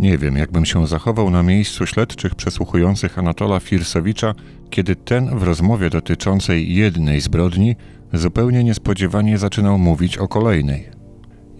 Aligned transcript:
Nie 0.00 0.18
wiem, 0.18 0.36
jakbym 0.36 0.64
się 0.64 0.86
zachował 0.86 1.30
na 1.30 1.42
miejscu 1.42 1.86
śledczych 1.86 2.34
przesłuchujących 2.34 3.18
Anatola 3.18 3.60
Firsowicza, 3.60 4.34
kiedy 4.70 4.96
ten 4.96 5.38
w 5.38 5.42
rozmowie 5.42 5.90
dotyczącej 5.90 6.74
jednej 6.74 7.20
zbrodni 7.20 7.76
zupełnie 8.12 8.64
niespodziewanie 8.64 9.38
zaczynał 9.38 9.78
mówić 9.78 10.18
o 10.18 10.28
kolejnej. 10.28 10.88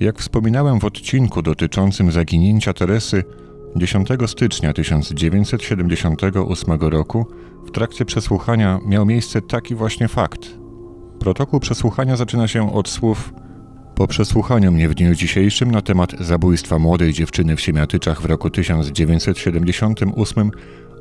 Jak 0.01 0.19
wspominałem 0.19 0.81
w 0.81 0.85
odcinku 0.85 1.43
dotyczącym 1.43 2.13
zaginięcia 2.13 2.73
Teresy, 2.73 3.25
10 3.77 4.09
stycznia 4.27 4.73
1978 4.73 6.81
roku 6.81 7.27
w 7.67 7.71
trakcie 7.71 8.05
przesłuchania 8.05 8.79
miał 8.87 9.07
miejsce 9.07 9.43
taki 9.43 9.75
właśnie 9.75 10.09
fakt. 10.09 10.41
Protokół 11.19 11.61
przesłuchania 11.61 12.17
zaczyna 12.17 12.49
się 12.49 12.73
od 12.73 12.89
słów 12.89 13.33
po 14.01 14.07
przesłuchaniu 14.07 14.73
mnie 14.73 14.89
w 14.89 14.95
dniu 14.95 15.15
dzisiejszym 15.15 15.71
na 15.71 15.83
temat 15.83 16.13
zabójstwa 16.21 16.79
młodej 16.79 17.13
dziewczyny 17.13 17.57
w 17.57 17.61
Siemiatyczach 17.61 18.23
w 18.23 18.25
roku 18.25 18.51
1978 18.51 20.51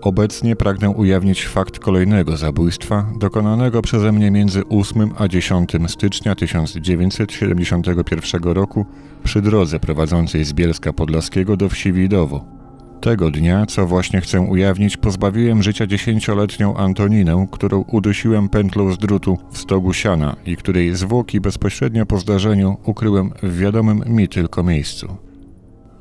obecnie 0.01 0.55
pragnę 0.55 0.89
ujawnić 0.89 1.47
fakt 1.47 1.79
kolejnego 1.79 2.37
zabójstwa 2.37 3.05
dokonanego 3.19 3.81
przeze 3.81 4.11
mnie 4.11 4.31
między 4.31 4.63
8 4.69 5.11
a 5.17 5.27
10 5.27 5.71
stycznia 5.87 6.35
1971 6.35 8.43
roku 8.43 8.85
przy 9.23 9.41
drodze 9.41 9.79
prowadzącej 9.79 10.45
z 10.45 10.53
Bielska 10.53 10.93
Podlaskiego 10.93 11.57
do 11.57 11.69
wsi 11.69 11.93
Widowo. 11.93 12.58
Tego 13.01 13.31
dnia, 13.31 13.65
co 13.65 13.87
właśnie 13.87 14.21
chcę 14.21 14.41
ujawnić, 14.41 14.97
pozbawiłem 14.97 15.63
życia 15.63 15.87
dziesięcioletnią 15.87 16.77
Antoninę, 16.77 17.47
którą 17.51 17.81
udusiłem 17.81 18.49
pętlą 18.49 18.91
z 18.91 18.97
drutu 18.97 19.37
w 19.51 19.57
stogu 19.57 19.93
siana 19.93 20.35
i 20.45 20.57
której 20.57 20.95
zwłoki 20.95 21.41
bezpośrednio 21.41 22.05
po 22.05 22.17
zdarzeniu 22.17 22.77
ukryłem 22.85 23.31
w 23.43 23.57
wiadomym 23.57 24.03
mi 24.07 24.27
tylko 24.27 24.63
miejscu. 24.63 25.17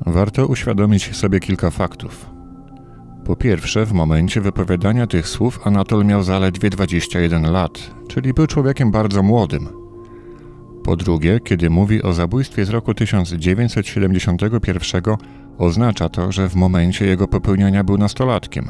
Warto 0.05 0.47
uświadomić 0.47 1.15
sobie 1.15 1.39
kilka 1.39 1.69
faktów. 1.69 2.29
Po 3.25 3.35
pierwsze, 3.35 3.85
w 3.85 3.93
momencie 3.93 4.41
wypowiadania 4.41 5.07
tych 5.07 5.27
słów 5.27 5.67
Anatol 5.67 6.05
miał 6.05 6.23
zaledwie 6.23 6.69
21 6.69 7.51
lat, 7.51 7.91
czyli 8.07 8.33
był 8.33 8.47
człowiekiem 8.47 8.91
bardzo 8.91 9.23
młodym. 9.23 9.78
Po 10.83 10.95
drugie, 10.95 11.39
kiedy 11.39 11.69
mówi 11.69 12.03
o 12.03 12.13
zabójstwie 12.13 12.65
z 12.65 12.69
roku 12.69 12.93
1971, 12.93 15.15
Oznacza 15.59 16.09
to, 16.09 16.31
że 16.31 16.49
w 16.49 16.55
momencie 16.55 17.05
jego 17.05 17.27
popełniania 17.27 17.83
był 17.83 17.97
nastolatkiem. 17.97 18.69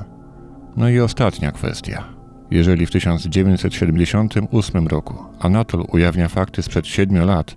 No 0.78 0.90
i 0.90 1.00
ostatnia 1.00 1.52
kwestia. 1.52 2.04
Jeżeli 2.52 2.86
w 2.86 2.92
1978 2.92 4.88
roku 4.88 5.16
Anatol 5.40 5.86
ujawnia 5.92 6.28
fakty 6.28 6.62
sprzed 6.62 6.88
7 6.88 7.26
lat, 7.26 7.56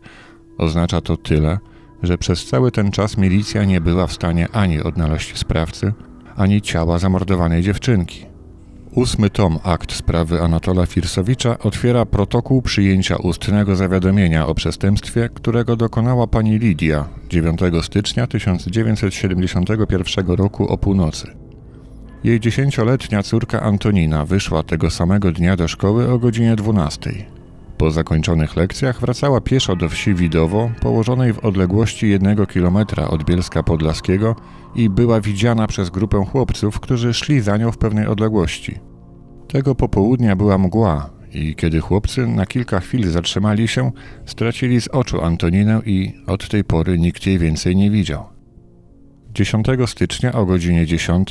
oznacza 0.58 1.00
to 1.00 1.16
tyle, 1.16 1.58
że 2.02 2.18
przez 2.18 2.46
cały 2.46 2.70
ten 2.70 2.90
czas 2.90 3.18
milicja 3.18 3.64
nie 3.64 3.80
była 3.80 4.06
w 4.06 4.12
stanie 4.12 4.48
ani 4.52 4.82
odnaleźć 4.82 5.38
sprawcy, 5.38 5.92
ani 6.36 6.62
ciała 6.62 6.98
zamordowanej 6.98 7.62
dziewczynki. 7.62 8.31
Ósmy 8.94 9.30
tom 9.30 9.58
akt 9.64 9.92
sprawy 9.92 10.40
Anatola 10.40 10.86
Firsowicza 10.86 11.58
otwiera 11.58 12.06
protokół 12.06 12.62
przyjęcia 12.62 13.16
ustnego 13.16 13.76
zawiadomienia 13.76 14.46
o 14.46 14.54
przestępstwie, 14.54 15.28
którego 15.34 15.76
dokonała 15.76 16.26
pani 16.26 16.58
Lidia 16.58 17.08
9 17.28 17.60
stycznia 17.82 18.26
1971 18.26 20.26
roku 20.26 20.68
o 20.68 20.78
północy. 20.78 21.26
Jej 22.24 22.40
dziesięcioletnia 22.40 23.22
córka 23.22 23.62
Antonina 23.62 24.24
wyszła 24.24 24.62
tego 24.62 24.90
samego 24.90 25.32
dnia 25.32 25.56
do 25.56 25.68
szkoły 25.68 26.10
o 26.10 26.18
godzinie 26.18 26.56
12. 26.56 27.41
Po 27.78 27.90
zakończonych 27.90 28.56
lekcjach 28.56 29.00
wracała 29.00 29.40
pieszo 29.40 29.76
do 29.76 29.88
wsi 29.88 30.14
Widowo, 30.14 30.70
położonej 30.80 31.32
w 31.32 31.38
odległości 31.38 32.10
jednego 32.10 32.46
kilometra 32.46 33.08
od 33.08 33.24
Bielska 33.24 33.62
Podlaskiego 33.62 34.36
i 34.74 34.90
była 34.90 35.20
widziana 35.20 35.66
przez 35.66 35.90
grupę 35.90 36.24
chłopców, 36.24 36.80
którzy 36.80 37.14
szli 37.14 37.40
za 37.40 37.56
nią 37.56 37.72
w 37.72 37.78
pewnej 37.78 38.06
odległości. 38.06 38.78
Tego 39.48 39.74
popołudnia 39.74 40.36
była 40.36 40.58
mgła 40.58 41.10
i 41.34 41.54
kiedy 41.54 41.80
chłopcy 41.80 42.26
na 42.26 42.46
kilka 42.46 42.80
chwil 42.80 43.10
zatrzymali 43.10 43.68
się, 43.68 43.92
stracili 44.26 44.80
z 44.80 44.88
oczu 44.88 45.24
Antoninę 45.24 45.80
i 45.86 46.12
od 46.26 46.48
tej 46.48 46.64
pory 46.64 46.98
nikt 46.98 47.26
jej 47.26 47.38
więcej 47.38 47.76
nie 47.76 47.90
widział. 47.90 48.24
10 49.34 49.66
stycznia 49.86 50.32
o 50.32 50.46
godzinie 50.46 50.86
10 50.86 51.30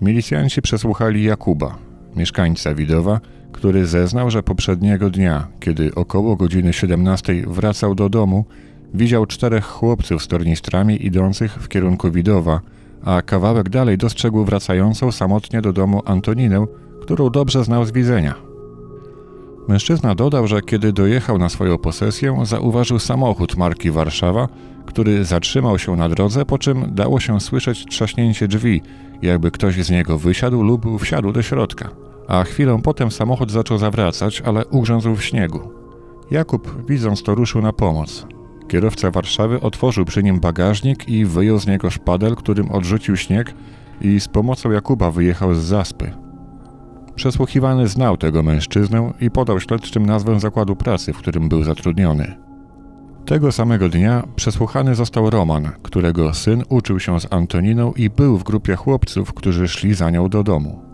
milicjanci 0.00 0.62
przesłuchali 0.62 1.24
Jakuba, 1.24 1.78
mieszkańca 2.16 2.74
Widowa, 2.74 3.20
który 3.58 3.86
zeznał, 3.86 4.30
że 4.30 4.42
poprzedniego 4.42 5.10
dnia, 5.10 5.46
kiedy 5.60 5.94
około 5.94 6.36
godziny 6.36 6.72
17 6.72 7.44
wracał 7.46 7.94
do 7.94 8.08
domu, 8.08 8.44
widział 8.94 9.26
czterech 9.26 9.64
chłopców 9.64 10.22
z 10.22 10.28
tornistrami 10.28 11.06
idących 11.06 11.52
w 11.52 11.68
kierunku 11.68 12.10
Widowa, 12.10 12.60
a 13.04 13.22
kawałek 13.22 13.68
dalej 13.68 13.98
dostrzegł 13.98 14.44
wracającą 14.44 15.12
samotnie 15.12 15.62
do 15.62 15.72
domu 15.72 16.02
Antoninę, 16.04 16.66
którą 17.02 17.30
dobrze 17.30 17.64
znał 17.64 17.84
z 17.84 17.92
widzenia. 17.92 18.34
Mężczyzna 19.68 20.14
dodał, 20.14 20.46
że 20.46 20.62
kiedy 20.62 20.92
dojechał 20.92 21.38
na 21.38 21.48
swoją 21.48 21.78
posesję, 21.78 22.38
zauważył 22.42 22.98
samochód 22.98 23.56
marki 23.56 23.90
Warszawa, 23.90 24.48
który 24.86 25.24
zatrzymał 25.24 25.78
się 25.78 25.96
na 25.96 26.08
drodze, 26.08 26.44
po 26.44 26.58
czym 26.58 26.94
dało 26.94 27.20
się 27.20 27.40
słyszeć 27.40 27.86
trzaśnięcie 27.86 28.48
drzwi, 28.48 28.82
jakby 29.22 29.50
ktoś 29.50 29.84
z 29.84 29.90
niego 29.90 30.18
wysiadł 30.18 30.62
lub 30.62 31.02
wsiadł 31.02 31.32
do 31.32 31.42
środka 31.42 32.07
a 32.28 32.44
chwilę 32.44 32.80
potem 32.82 33.10
samochód 33.10 33.50
zaczął 33.50 33.78
zawracać, 33.78 34.40
ale 34.40 34.66
ugrzęzł 34.66 35.14
w 35.14 35.24
śniegu. 35.24 35.60
Jakub, 36.30 36.86
widząc 36.88 37.22
to, 37.22 37.34
ruszył 37.34 37.62
na 37.62 37.72
pomoc. 37.72 38.26
Kierowca 38.68 39.10
Warszawy 39.10 39.60
otworzył 39.60 40.04
przy 40.04 40.22
nim 40.22 40.40
bagażnik 40.40 41.08
i 41.08 41.24
wyjął 41.24 41.58
z 41.58 41.66
niego 41.66 41.90
szpadel, 41.90 42.36
którym 42.36 42.70
odrzucił 42.70 43.16
śnieg 43.16 43.54
i 44.00 44.20
z 44.20 44.28
pomocą 44.28 44.70
Jakuba 44.70 45.10
wyjechał 45.10 45.54
z 45.54 45.58
zaspy. 45.58 46.12
Przesłuchiwany 47.14 47.88
znał 47.88 48.16
tego 48.16 48.42
mężczyznę 48.42 49.12
i 49.20 49.30
podał 49.30 49.60
śledczym 49.60 50.06
nazwę 50.06 50.40
zakładu 50.40 50.76
pracy, 50.76 51.12
w 51.12 51.18
którym 51.18 51.48
był 51.48 51.64
zatrudniony. 51.64 52.36
Tego 53.24 53.52
samego 53.52 53.88
dnia 53.88 54.22
przesłuchany 54.36 54.94
został 54.94 55.30
Roman, 55.30 55.68
którego 55.82 56.34
syn 56.34 56.62
uczył 56.68 57.00
się 57.00 57.20
z 57.20 57.32
Antoniną 57.32 57.92
i 57.92 58.10
był 58.10 58.38
w 58.38 58.44
grupie 58.44 58.76
chłopców, 58.76 59.32
którzy 59.32 59.68
szli 59.68 59.94
za 59.94 60.10
nią 60.10 60.28
do 60.28 60.42
domu. 60.42 60.87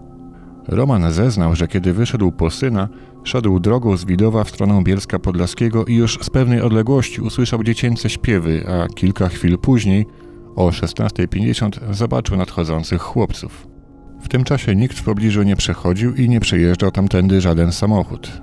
Roman 0.68 1.12
zeznał, 1.12 1.56
że 1.56 1.68
kiedy 1.68 1.92
wyszedł 1.92 2.32
po 2.32 2.50
syna, 2.50 2.88
szedł 3.24 3.60
drogą 3.60 3.96
z 3.96 4.04
Widowa 4.04 4.44
w 4.44 4.50
stronę 4.50 4.82
Bielska 4.84 5.18
Podlaskiego 5.18 5.84
i 5.84 5.94
już 5.94 6.18
z 6.22 6.30
pewnej 6.30 6.60
odległości 6.60 7.20
usłyszał 7.20 7.64
dziecięce 7.64 8.10
śpiewy, 8.10 8.66
a 8.68 8.88
kilka 8.88 9.28
chwil 9.28 9.58
później, 9.58 10.06
o 10.56 10.68
16.50, 10.68 11.94
zobaczył 11.94 12.36
nadchodzących 12.36 13.02
chłopców. 13.02 13.66
W 14.20 14.28
tym 14.28 14.44
czasie 14.44 14.76
nikt 14.76 14.98
w 14.98 15.04
pobliżu 15.04 15.42
nie 15.42 15.56
przechodził 15.56 16.14
i 16.14 16.28
nie 16.28 16.40
przejeżdżał 16.40 16.90
tamtędy 16.90 17.40
żaden 17.40 17.72
samochód. 17.72 18.42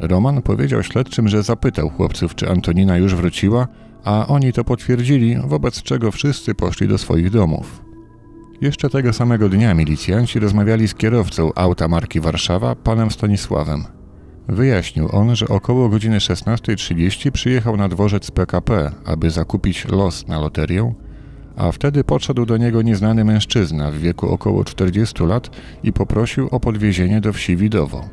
Roman 0.00 0.42
powiedział 0.42 0.82
śledczym, 0.82 1.28
że 1.28 1.42
zapytał 1.42 1.90
chłopców, 1.90 2.34
czy 2.34 2.50
Antonina 2.50 2.96
już 2.96 3.14
wróciła, 3.14 3.68
a 4.04 4.26
oni 4.26 4.52
to 4.52 4.64
potwierdzili, 4.64 5.36
wobec 5.44 5.82
czego 5.82 6.10
wszyscy 6.10 6.54
poszli 6.54 6.88
do 6.88 6.98
swoich 6.98 7.30
domów. 7.30 7.87
Jeszcze 8.60 8.90
tego 8.90 9.12
samego 9.12 9.48
dnia 9.48 9.74
milicjanci 9.74 10.38
rozmawiali 10.38 10.88
z 10.88 10.94
kierowcą 10.94 11.50
auta 11.54 11.88
marki 11.88 12.20
Warszawa, 12.20 12.74
panem 12.74 13.10
Stanisławem. 13.10 13.84
Wyjaśnił 14.48 15.08
on, 15.12 15.36
że 15.36 15.48
około 15.48 15.88
godziny 15.88 16.18
16.30 16.18 17.30
przyjechał 17.30 17.76
na 17.76 17.88
dworzec 17.88 18.30
PKP, 18.30 18.92
aby 19.04 19.30
zakupić 19.30 19.84
los 19.88 20.28
na 20.28 20.38
loterię, 20.38 20.94
a 21.56 21.72
wtedy 21.72 22.04
podszedł 22.04 22.46
do 22.46 22.56
niego 22.56 22.82
nieznany 22.82 23.24
mężczyzna 23.24 23.90
w 23.90 23.98
wieku 23.98 24.28
około 24.28 24.64
40 24.64 25.24
lat 25.24 25.50
i 25.82 25.92
poprosił 25.92 26.48
o 26.50 26.60
podwiezienie 26.60 27.20
do 27.20 27.32
wsi 27.32 27.56
Widowo. 27.56 28.08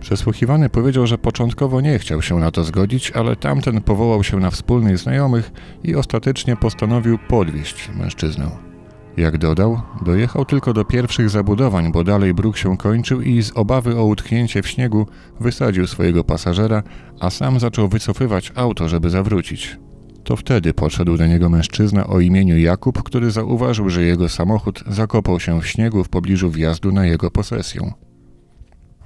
Przesłuchiwany 0.00 0.68
powiedział, 0.68 1.06
że 1.06 1.18
początkowo 1.18 1.80
nie 1.80 1.98
chciał 1.98 2.22
się 2.22 2.38
na 2.38 2.50
to 2.50 2.64
zgodzić, 2.64 3.10
ale 3.10 3.36
tamten 3.36 3.80
powołał 3.80 4.24
się 4.24 4.40
na 4.40 4.50
wspólnych 4.50 4.98
znajomych 4.98 5.52
i 5.84 5.94
ostatecznie 5.94 6.56
postanowił 6.56 7.18
podwieźć 7.28 7.90
mężczyznę. 7.98 8.71
Jak 9.16 9.38
dodał, 9.38 9.80
dojechał 10.04 10.44
tylko 10.44 10.72
do 10.72 10.84
pierwszych 10.84 11.30
zabudowań, 11.30 11.92
bo 11.92 12.04
dalej 12.04 12.34
bruk 12.34 12.56
się 12.56 12.76
kończył 12.76 13.20
i 13.20 13.42
z 13.42 13.52
obawy 13.54 13.98
o 13.98 14.04
utknięcie 14.04 14.62
w 14.62 14.68
śniegu 14.68 15.06
wysadził 15.40 15.86
swojego 15.86 16.24
pasażera, 16.24 16.82
a 17.20 17.30
sam 17.30 17.60
zaczął 17.60 17.88
wycofywać 17.88 18.52
auto, 18.54 18.88
żeby 18.88 19.10
zawrócić. 19.10 19.78
To 20.24 20.36
wtedy 20.36 20.74
podszedł 20.74 21.16
do 21.16 21.26
niego 21.26 21.48
mężczyzna 21.48 22.06
o 22.06 22.20
imieniu 22.20 22.58
Jakub, 22.58 23.02
który 23.02 23.30
zauważył, 23.30 23.90
że 23.90 24.02
jego 24.02 24.28
samochód 24.28 24.84
zakopał 24.86 25.40
się 25.40 25.60
w 25.60 25.66
śniegu 25.66 26.04
w 26.04 26.08
pobliżu 26.08 26.50
wjazdu 26.50 26.92
na 26.92 27.06
jego 27.06 27.30
posesję. 27.30 27.92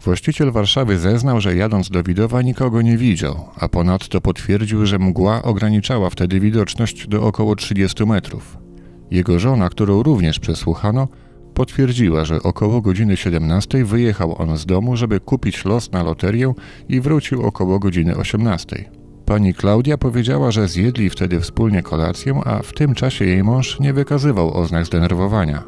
Właściciel 0.04 0.52
Warszawy 0.52 0.98
zeznał, 0.98 1.40
że 1.40 1.56
jadąc 1.56 1.90
do 1.90 2.02
Widowa 2.02 2.42
nikogo 2.42 2.82
nie 2.82 2.96
widział, 2.96 3.48
a 3.58 3.68
ponadto 3.68 4.20
potwierdził, 4.20 4.86
że 4.86 4.98
mgła 4.98 5.42
ograniczała 5.42 6.10
wtedy 6.10 6.40
widoczność 6.40 7.08
do 7.08 7.22
około 7.22 7.56
30 7.56 8.04
metrów. 8.04 8.65
Jego 9.10 9.38
żona, 9.38 9.68
którą 9.68 10.02
również 10.02 10.38
przesłuchano, 10.38 11.08
potwierdziła, 11.54 12.24
że 12.24 12.42
około 12.42 12.80
godziny 12.80 13.16
17 13.16 13.84
wyjechał 13.84 14.42
on 14.42 14.56
z 14.56 14.66
domu, 14.66 14.96
żeby 14.96 15.20
kupić 15.20 15.64
los 15.64 15.92
na 15.92 16.02
loterię 16.02 16.54
i 16.88 17.00
wrócił 17.00 17.42
około 17.42 17.78
godziny 17.78 18.16
18. 18.16 18.90
Pani 19.26 19.54
Klaudia 19.54 19.98
powiedziała, 19.98 20.50
że 20.50 20.68
zjedli 20.68 21.10
wtedy 21.10 21.40
wspólnie 21.40 21.82
kolację, 21.82 22.40
a 22.44 22.62
w 22.62 22.72
tym 22.72 22.94
czasie 22.94 23.24
jej 23.24 23.44
mąż 23.44 23.80
nie 23.80 23.92
wykazywał 23.92 24.56
oznak 24.56 24.86
zdenerwowania. 24.86 25.64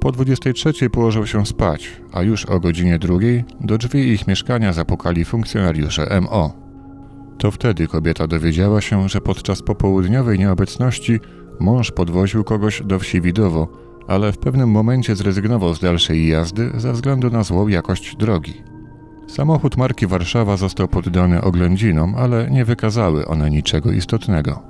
Po 0.00 0.12
23 0.12 0.90
położył 0.90 1.26
się 1.26 1.46
spać, 1.46 2.00
a 2.12 2.22
już 2.22 2.46
o 2.46 2.60
godzinie 2.60 2.98
drugiej 2.98 3.44
do 3.60 3.78
drzwi 3.78 4.08
ich 4.08 4.26
mieszkania 4.26 4.72
zapukali 4.72 5.24
funkcjonariusze 5.24 6.20
MO. 6.20 6.52
To 7.38 7.50
wtedy 7.50 7.86
kobieta 7.86 8.26
dowiedziała 8.26 8.80
się, 8.80 9.08
że 9.08 9.20
podczas 9.20 9.62
popołudniowej 9.62 10.38
nieobecności 10.38 11.20
mąż 11.60 11.90
podwoził 11.90 12.44
kogoś 12.44 12.82
do 12.82 12.98
wsi 12.98 13.20
Widowo, 13.20 13.68
ale 14.08 14.32
w 14.32 14.38
pewnym 14.38 14.70
momencie 14.70 15.16
zrezygnował 15.16 15.74
z 15.74 15.80
dalszej 15.80 16.28
jazdy 16.28 16.70
ze 16.76 16.92
względu 16.92 17.30
na 17.30 17.42
złą 17.42 17.68
jakość 17.68 18.16
drogi. 18.16 18.62
Samochód 19.26 19.76
marki 19.76 20.06
Warszawa 20.06 20.56
został 20.56 20.88
poddany 20.88 21.42
oględzinom, 21.42 22.14
ale 22.14 22.50
nie 22.50 22.64
wykazały 22.64 23.26
one 23.26 23.50
niczego 23.50 23.92
istotnego. 23.92 24.62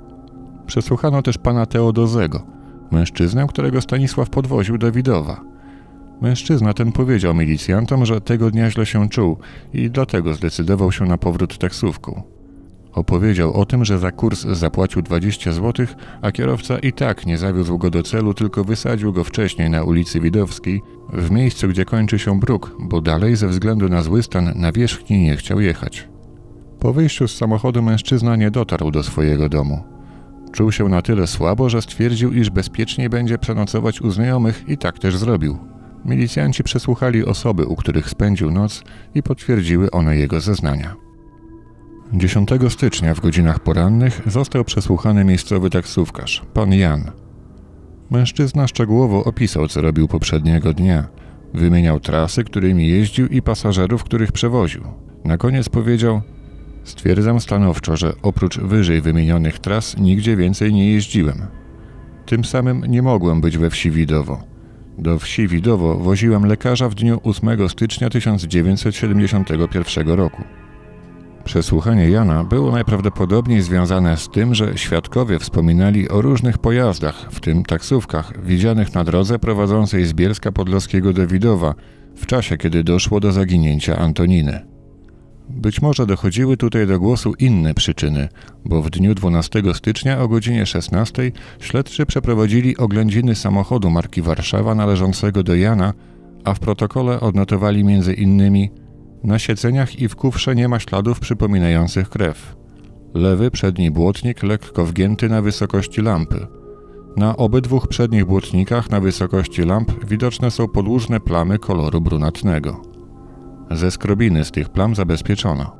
Przesłuchano 0.65 1.21
też 1.21 1.37
pana 1.37 1.65
Teodozego, 1.65 2.43
mężczyznę, 2.91 3.47
którego 3.49 3.81
Stanisław 3.81 4.29
podwoził 4.29 4.77
do 4.77 4.91
Widowa. 4.91 5.41
Mężczyzna 6.21 6.73
ten 6.73 6.91
powiedział 6.91 7.35
milicjantom, 7.35 8.05
że 8.05 8.21
tego 8.21 8.51
dnia 8.51 8.71
źle 8.71 8.85
się 8.85 9.09
czuł 9.09 9.37
i 9.73 9.89
dlatego 9.89 10.33
zdecydował 10.33 10.91
się 10.91 11.05
na 11.05 11.17
powrót 11.17 11.57
taksówką. 11.57 12.38
Opowiedział 12.99 13.53
o 13.53 13.65
tym, 13.65 13.85
że 13.85 13.99
za 13.99 14.11
kurs 14.11 14.41
zapłacił 14.41 15.01
20 15.01 15.51
zł, 15.51 15.85
a 16.21 16.31
kierowca 16.31 16.79
i 16.79 16.93
tak 16.93 17.25
nie 17.25 17.37
zawiózł 17.37 17.77
go 17.77 17.89
do 17.89 18.03
celu, 18.03 18.33
tylko 18.33 18.63
wysadził 18.63 19.13
go 19.13 19.23
wcześniej 19.23 19.69
na 19.69 19.83
ulicy 19.83 20.19
Widowskiej, 20.19 20.81
w 21.13 21.31
miejscu, 21.31 21.67
gdzie 21.67 21.85
kończy 21.85 22.19
się 22.19 22.39
bruk, 22.39 22.75
bo 22.79 23.01
dalej 23.01 23.35
ze 23.35 23.47
względu 23.47 23.89
na 23.89 24.01
zły 24.01 24.23
stan 24.23 24.51
nawierzchni 24.55 25.19
nie 25.19 25.37
chciał 25.37 25.59
jechać. 25.59 26.07
Po 26.79 26.93
wyjściu 26.93 27.27
z 27.27 27.37
samochodu 27.37 27.81
mężczyzna 27.81 28.35
nie 28.35 28.51
dotarł 28.51 28.91
do 28.91 29.03
swojego 29.03 29.49
domu. 29.49 29.83
Czuł 30.51 30.71
się 30.71 30.89
na 30.89 31.01
tyle 31.01 31.27
słabo, 31.27 31.69
że 31.69 31.81
stwierdził, 31.81 32.33
iż 32.33 32.49
bezpiecznie 32.49 33.09
będzie 33.09 33.37
przenocować 33.37 34.01
u 34.01 34.11
znajomych 34.11 34.63
i 34.67 34.77
tak 34.77 34.99
też 34.99 35.17
zrobił. 35.17 35.57
Milicjanci 36.05 36.63
przesłuchali 36.63 37.25
osoby, 37.25 37.65
u 37.65 37.75
których 37.75 38.09
spędził 38.09 38.51
noc 38.51 38.83
i 39.15 39.23
potwierdziły 39.23 39.91
one 39.91 40.17
jego 40.17 40.39
zeznania. 40.39 41.08
10 42.13 42.49
stycznia 42.69 43.15
w 43.15 43.19
godzinach 43.19 43.59
porannych 43.59 44.21
został 44.25 44.63
przesłuchany 44.63 45.25
miejscowy 45.25 45.69
taksówkarz, 45.69 46.41
pan 46.53 46.73
Jan. 46.73 47.11
Mężczyzna 48.09 48.67
szczegółowo 48.67 49.23
opisał, 49.23 49.67
co 49.67 49.81
robił 49.81 50.07
poprzedniego 50.07 50.73
dnia. 50.73 51.07
Wymieniał 51.53 51.99
trasy, 51.99 52.43
którymi 52.43 52.87
jeździł 52.87 53.27
i 53.27 53.41
pasażerów, 53.41 54.03
których 54.03 54.31
przewoził. 54.31 54.83
Na 55.25 55.37
koniec 55.37 55.69
powiedział: 55.69 56.21
Stwierdzam 56.83 57.39
stanowczo, 57.39 57.97
że 57.97 58.13
oprócz 58.21 58.59
wyżej 58.59 59.01
wymienionych 59.01 59.59
tras 59.59 59.97
nigdzie 59.97 60.35
więcej 60.35 60.73
nie 60.73 60.91
jeździłem. 60.91 61.47
Tym 62.25 62.45
samym 62.45 62.85
nie 62.85 63.01
mogłem 63.01 63.41
być 63.41 63.57
we 63.57 63.69
wsi 63.69 63.91
Widowo. 63.91 64.43
Do 64.97 65.19
wsi 65.19 65.47
Widowo 65.47 65.95
woziłem 65.95 66.45
lekarza 66.45 66.89
w 66.89 66.95
dniu 66.95 67.19
8 67.23 67.69
stycznia 67.69 68.09
1971 68.09 70.07
roku. 70.07 70.43
Przesłuchanie 71.49 72.09
Jana 72.09 72.43
było 72.43 72.71
najprawdopodobniej 72.71 73.61
związane 73.61 74.17
z 74.17 74.29
tym, 74.29 74.55
że 74.55 74.77
świadkowie 74.77 75.39
wspominali 75.39 76.09
o 76.09 76.21
różnych 76.21 76.57
pojazdach, 76.57 77.27
w 77.31 77.39
tym 77.39 77.63
taksówkach, 77.63 78.45
widzianych 78.45 78.93
na 78.93 79.03
drodze 79.03 79.39
prowadzącej 79.39 80.05
z 80.05 80.13
Bielska 80.13 80.51
Podlaskiego 80.51 81.13
do 81.13 81.27
Widowa 81.27 81.75
w 82.15 82.25
czasie, 82.25 82.57
kiedy 82.57 82.83
doszło 82.83 83.19
do 83.19 83.31
zaginięcia 83.31 83.97
Antoniny. 83.97 84.65
Być 85.49 85.81
może 85.81 86.05
dochodziły 86.05 86.57
tutaj 86.57 86.87
do 86.87 86.99
głosu 86.99 87.33
inne 87.39 87.73
przyczyny, 87.73 88.29
bo 88.65 88.81
w 88.81 88.89
dniu 88.89 89.15
12 89.15 89.61
stycznia 89.73 90.21
o 90.21 90.27
godzinie 90.27 90.65
16 90.65 91.31
śledczy 91.59 92.05
przeprowadzili 92.05 92.77
oględziny 92.77 93.35
samochodu 93.35 93.89
marki 93.89 94.21
Warszawa 94.21 94.75
należącego 94.75 95.43
do 95.43 95.55
Jana, 95.55 95.93
a 96.43 96.53
w 96.53 96.59
protokole 96.59 97.19
odnotowali 97.19 97.83
między 97.83 98.13
innymi 98.13 98.71
na 99.23 99.39
siedzeniach 99.39 99.99
i 99.99 100.07
w 100.07 100.15
kufrze 100.15 100.55
nie 100.55 100.67
ma 100.67 100.79
śladów 100.79 101.19
przypominających 101.19 102.09
krew. 102.09 102.55
Lewy 103.13 103.51
przedni 103.51 103.91
błotnik 103.91 104.43
lekko 104.43 104.85
wgięty 104.85 105.29
na 105.29 105.41
wysokości 105.41 106.01
lampy. 106.01 106.47
Na 107.17 107.37
obydwu 107.37 107.79
przednich 107.87 108.25
błotnikach 108.25 108.89
na 108.89 108.99
wysokości 108.99 109.61
lamp 109.61 110.05
widoczne 110.05 110.51
są 110.51 110.67
podłużne 110.67 111.19
plamy 111.19 111.59
koloru 111.59 112.01
brunatnego. 112.01 112.81
Ze 113.71 113.91
skrobiny 113.91 114.45
z 114.45 114.51
tych 114.51 114.69
plam 114.69 114.95
zabezpieczono. 114.95 115.75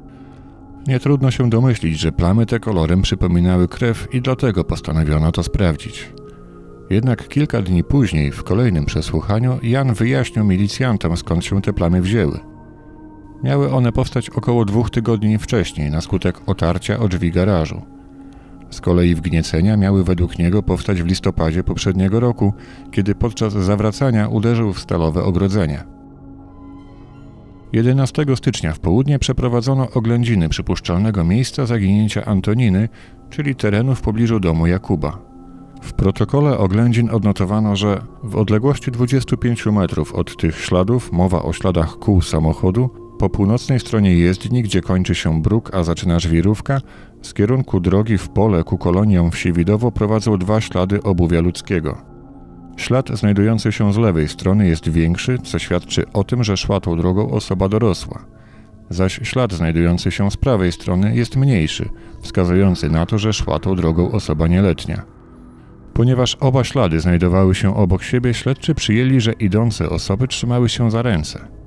Nie 0.87 0.99
trudno 0.99 1.31
się 1.31 1.49
domyślić, 1.49 1.99
że 1.99 2.11
plamy 2.11 2.45
te 2.45 2.59
kolorem 2.59 3.01
przypominały 3.01 3.67
krew 3.67 4.07
i 4.13 4.21
dlatego 4.21 4.63
postanowiono 4.63 5.31
to 5.31 5.43
sprawdzić. 5.43 6.13
Jednak 6.89 7.27
kilka 7.27 7.61
dni 7.61 7.83
później, 7.83 8.31
w 8.31 8.43
kolejnym 8.43 8.85
przesłuchaniu, 8.85 9.59
Jan 9.63 9.93
wyjaśnił 9.93 10.45
milicjantom 10.45 11.17
skąd 11.17 11.45
się 11.45 11.61
te 11.61 11.73
plamy 11.73 12.01
wzięły. 12.01 12.48
Miały 13.43 13.71
one 13.71 13.91
powstać 13.91 14.29
około 14.29 14.65
dwóch 14.65 14.89
tygodni 14.89 15.37
wcześniej 15.37 15.91
na 15.91 16.01
skutek 16.01 16.49
otarcia 16.49 16.99
o 16.99 17.07
drzwi 17.07 17.31
garażu. 17.31 17.81
Z 18.69 18.81
kolei 18.81 19.15
wgniecenia 19.15 19.77
miały 19.77 20.03
według 20.03 20.39
niego 20.39 20.63
powstać 20.63 21.01
w 21.01 21.05
listopadzie 21.05 21.63
poprzedniego 21.63 22.19
roku, 22.19 22.53
kiedy 22.91 23.15
podczas 23.15 23.53
zawracania 23.53 24.27
uderzył 24.27 24.73
w 24.73 24.79
stalowe 24.79 25.23
ogrodzenie. 25.23 25.83
11 27.73 28.25
stycznia 28.35 28.73
w 28.73 28.79
południe 28.79 29.19
przeprowadzono 29.19 29.87
oględziny 29.93 30.49
przypuszczalnego 30.49 31.23
miejsca 31.23 31.65
zaginięcia 31.65 32.25
Antoniny, 32.25 32.89
czyli 33.29 33.55
terenu 33.55 33.95
w 33.95 34.01
pobliżu 34.01 34.39
domu 34.39 34.67
Jakuba. 34.67 35.17
W 35.81 35.93
protokole 35.93 36.57
oględzin 36.57 37.09
odnotowano, 37.09 37.75
że 37.75 38.01
w 38.23 38.35
odległości 38.35 38.91
25 38.91 39.65
metrów 39.65 40.15
od 40.15 40.37
tych 40.37 40.59
śladów, 40.59 41.11
mowa 41.11 41.43
o 41.43 41.53
śladach 41.53 41.97
kół 41.99 42.21
samochodu, 42.21 43.08
po 43.19 43.29
północnej 43.29 43.79
stronie 43.79 44.13
jezdni, 44.13 44.63
gdzie 44.63 44.81
kończy 44.81 45.15
się 45.15 45.41
bruk, 45.41 45.75
a 45.75 45.83
zaczyna 45.83 46.19
żwirówka, 46.19 46.81
z 47.21 47.33
kierunku 47.33 47.79
drogi 47.79 48.17
w 48.17 48.29
pole 48.29 48.63
ku 48.63 48.77
koloniom 48.77 49.31
wsi 49.31 49.53
Widowo 49.53 49.91
prowadzą 49.91 50.37
dwa 50.37 50.61
ślady 50.61 51.03
obuwia 51.03 51.41
ludzkiego. 51.41 51.97
Ślad 52.77 53.09
znajdujący 53.09 53.71
się 53.71 53.93
z 53.93 53.97
lewej 53.97 54.27
strony 54.27 54.67
jest 54.67 54.89
większy, 54.89 55.37
co 55.43 55.59
świadczy 55.59 56.05
o 56.13 56.23
tym, 56.23 56.43
że 56.43 56.57
szła 56.57 56.79
tą 56.79 56.97
drogą 56.97 57.31
osoba 57.31 57.69
dorosła. 57.69 58.25
Zaś 58.89 59.19
ślad 59.23 59.53
znajdujący 59.53 60.11
się 60.11 60.31
z 60.31 60.37
prawej 60.37 60.71
strony 60.71 61.15
jest 61.15 61.35
mniejszy, 61.35 61.89
wskazujący 62.21 62.89
na 62.89 63.05
to, 63.05 63.17
że 63.17 63.33
szła 63.33 63.59
tą 63.59 63.75
drogą 63.75 64.11
osoba 64.11 64.47
nieletnia. 64.47 65.01
Ponieważ 65.93 66.35
oba 66.35 66.63
ślady 66.63 66.99
znajdowały 66.99 67.55
się 67.55 67.75
obok 67.75 68.03
siebie, 68.03 68.33
śledczy 68.33 68.75
przyjęli, 68.75 69.21
że 69.21 69.33
idące 69.33 69.89
osoby 69.89 70.27
trzymały 70.27 70.69
się 70.69 70.91
za 70.91 71.01
ręce. 71.01 71.58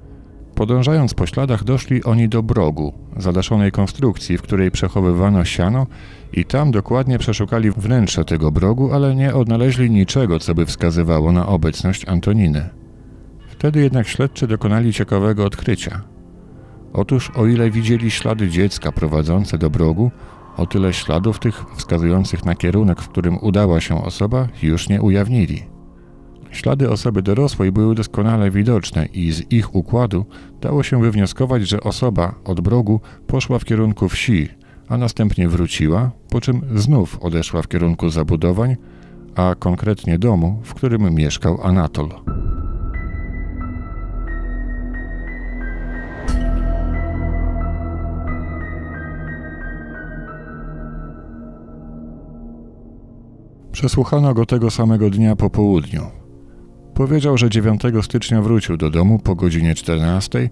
Podążając 0.63 1.15
po 1.15 1.27
śladach 1.27 1.65
doszli 1.65 2.05
oni 2.05 2.29
do 2.29 2.43
brogu, 2.43 2.93
zadaszonej 3.17 3.73
konstrukcji, 3.73 4.39
w 4.39 4.43
której 4.43 4.71
przechowywano 4.71 5.45
siano 5.45 5.87
i 6.33 6.45
tam 6.45 6.71
dokładnie 6.71 7.19
przeszukali 7.19 7.71
wnętrze 7.71 8.25
tego 8.25 8.53
brogu, 8.53 8.93
ale 8.93 9.15
nie 9.15 9.35
odnaleźli 9.35 9.91
niczego, 9.91 10.39
co 10.39 10.55
by 10.55 10.67
wskazywało 10.67 11.33
na 11.33 11.47
obecność 11.47 12.09
Antoniny. 12.09 12.71
Wtedy 13.49 13.81
jednak 13.81 14.09
śledczy 14.09 14.47
dokonali 14.47 14.93
ciekawego 14.93 15.45
odkrycia. 15.45 16.03
Otóż 16.93 17.31
o 17.31 17.47
ile 17.47 17.71
widzieli 17.71 18.11
ślady 18.11 18.49
dziecka 18.49 18.93
prowadzące 18.93 19.59
do 19.59 19.71
brogu, 19.71 20.11
o 20.57 20.67
tyle 20.67 20.93
śladów 20.93 21.39
tych 21.39 21.65
wskazujących 21.77 22.45
na 22.45 22.55
kierunek, 22.55 23.03
w 23.03 23.09
którym 23.09 23.39
udała 23.39 23.81
się 23.81 24.05
osoba, 24.05 24.49
już 24.63 24.89
nie 24.89 25.03
ujawnili. 25.03 25.72
Ślady 26.63 26.91
osoby 26.91 27.23
dorosłej 27.23 27.73
były 27.73 27.95
doskonale 27.95 28.51
widoczne 28.51 29.07
i 29.07 29.33
z 29.33 29.53
ich 29.53 29.75
układu 29.75 30.25
dało 30.61 30.83
się 30.83 31.01
wywnioskować, 31.01 31.69
że 31.69 31.81
osoba 31.81 32.35
od 32.45 32.61
brogu 32.61 33.01
poszła 33.27 33.59
w 33.59 33.65
kierunku 33.65 34.09
wsi, 34.09 34.49
a 34.89 34.97
następnie 34.97 35.49
wróciła, 35.49 36.11
po 36.31 36.41
czym 36.41 36.63
znów 36.75 37.19
odeszła 37.21 37.63
w 37.63 37.69
kierunku 37.69 38.09
zabudowań, 38.09 38.77
a 39.35 39.55
konkretnie 39.59 40.19
domu, 40.19 40.61
w 40.65 40.75
którym 40.75 41.15
mieszkał 41.15 41.59
Anatol. 41.63 42.09
Przesłuchano 53.73 54.35
go 54.35 54.47
tego 54.47 54.71
samego 54.71 55.11
dnia 55.11 55.37
po 55.37 55.51
południu. 55.51 56.22
Powiedział, 56.95 57.39
że 57.39 57.51
9 57.51 57.83
stycznia 58.03 58.43
wrócił 58.43 58.77
do 58.77 58.91
domu 58.91 59.19
po 59.19 59.35
godzinie 59.35 59.75
14. 59.75 60.49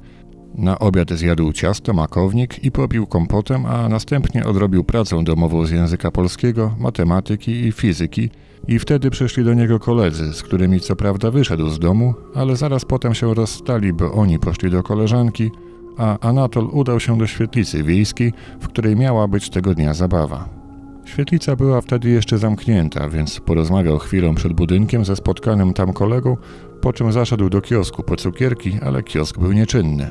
Na 0.55 0.79
obiad 0.79 1.11
zjadł 1.11 1.53
ciasto, 1.53 1.93
makownik 1.93 2.65
i 2.65 2.73
popił 2.73 3.07
kompotem, 3.07 3.67
a 3.67 3.89
następnie 3.89 4.45
odrobił 4.45 4.85
pracę 4.85 5.25
domową 5.25 5.67
z 5.67 5.71
języka 5.71 6.11
polskiego, 6.11 6.75
matematyki 6.79 7.53
i 7.53 7.73
fizyki 7.73 8.31
i 8.69 8.79
wtedy 8.79 9.11
przyszli 9.11 9.45
do 9.45 9.55
niego 9.55 9.79
koledzy, 9.79 10.33
z 10.33 10.43
którymi 10.43 10.81
co 10.81 10.97
prawda 10.97 11.31
wyszedł 11.31 11.69
z 11.69 11.79
domu, 11.79 12.15
ale 12.35 12.57
zaraz 12.57 12.85
potem 12.85 13.15
się 13.15 13.35
rozstali, 13.35 13.93
bo 13.93 14.13
oni 14.13 14.39
poszli 14.39 14.71
do 14.71 14.83
koleżanki, 14.83 15.51
a 15.99 16.19
Anatol 16.19 16.69
udał 16.73 17.01
się 17.01 17.19
do 17.19 17.27
świetlicy 17.27 17.83
wiejskiej, 17.83 18.33
w 18.61 18.69
której 18.69 18.97
miała 18.97 19.29
być 19.29 19.51
tego 19.51 19.75
dnia 19.75 19.95
zabawa. 19.95 20.60
Świetlica 21.05 21.57
była 21.57 21.81
wtedy 21.81 22.11
jeszcze 22.11 22.39
zamknięta, 22.39 23.09
więc 23.09 23.41
porozmawiał 23.41 23.99
chwilę 23.99 24.35
przed 24.35 24.53
budynkiem 24.53 25.05
ze 25.05 25.17
spotkanym 25.17 25.75
tam 25.75 25.93
kolegą, 25.93 26.37
po 26.81 26.93
czym 26.93 27.13
zaszedł 27.13 27.49
do 27.49 27.61
kiosku 27.61 28.03
po 28.03 28.17
cukierki, 28.17 28.79
ale 28.83 29.03
kiosk 29.03 29.39
był 29.39 29.53
nieczynny. 29.53 30.11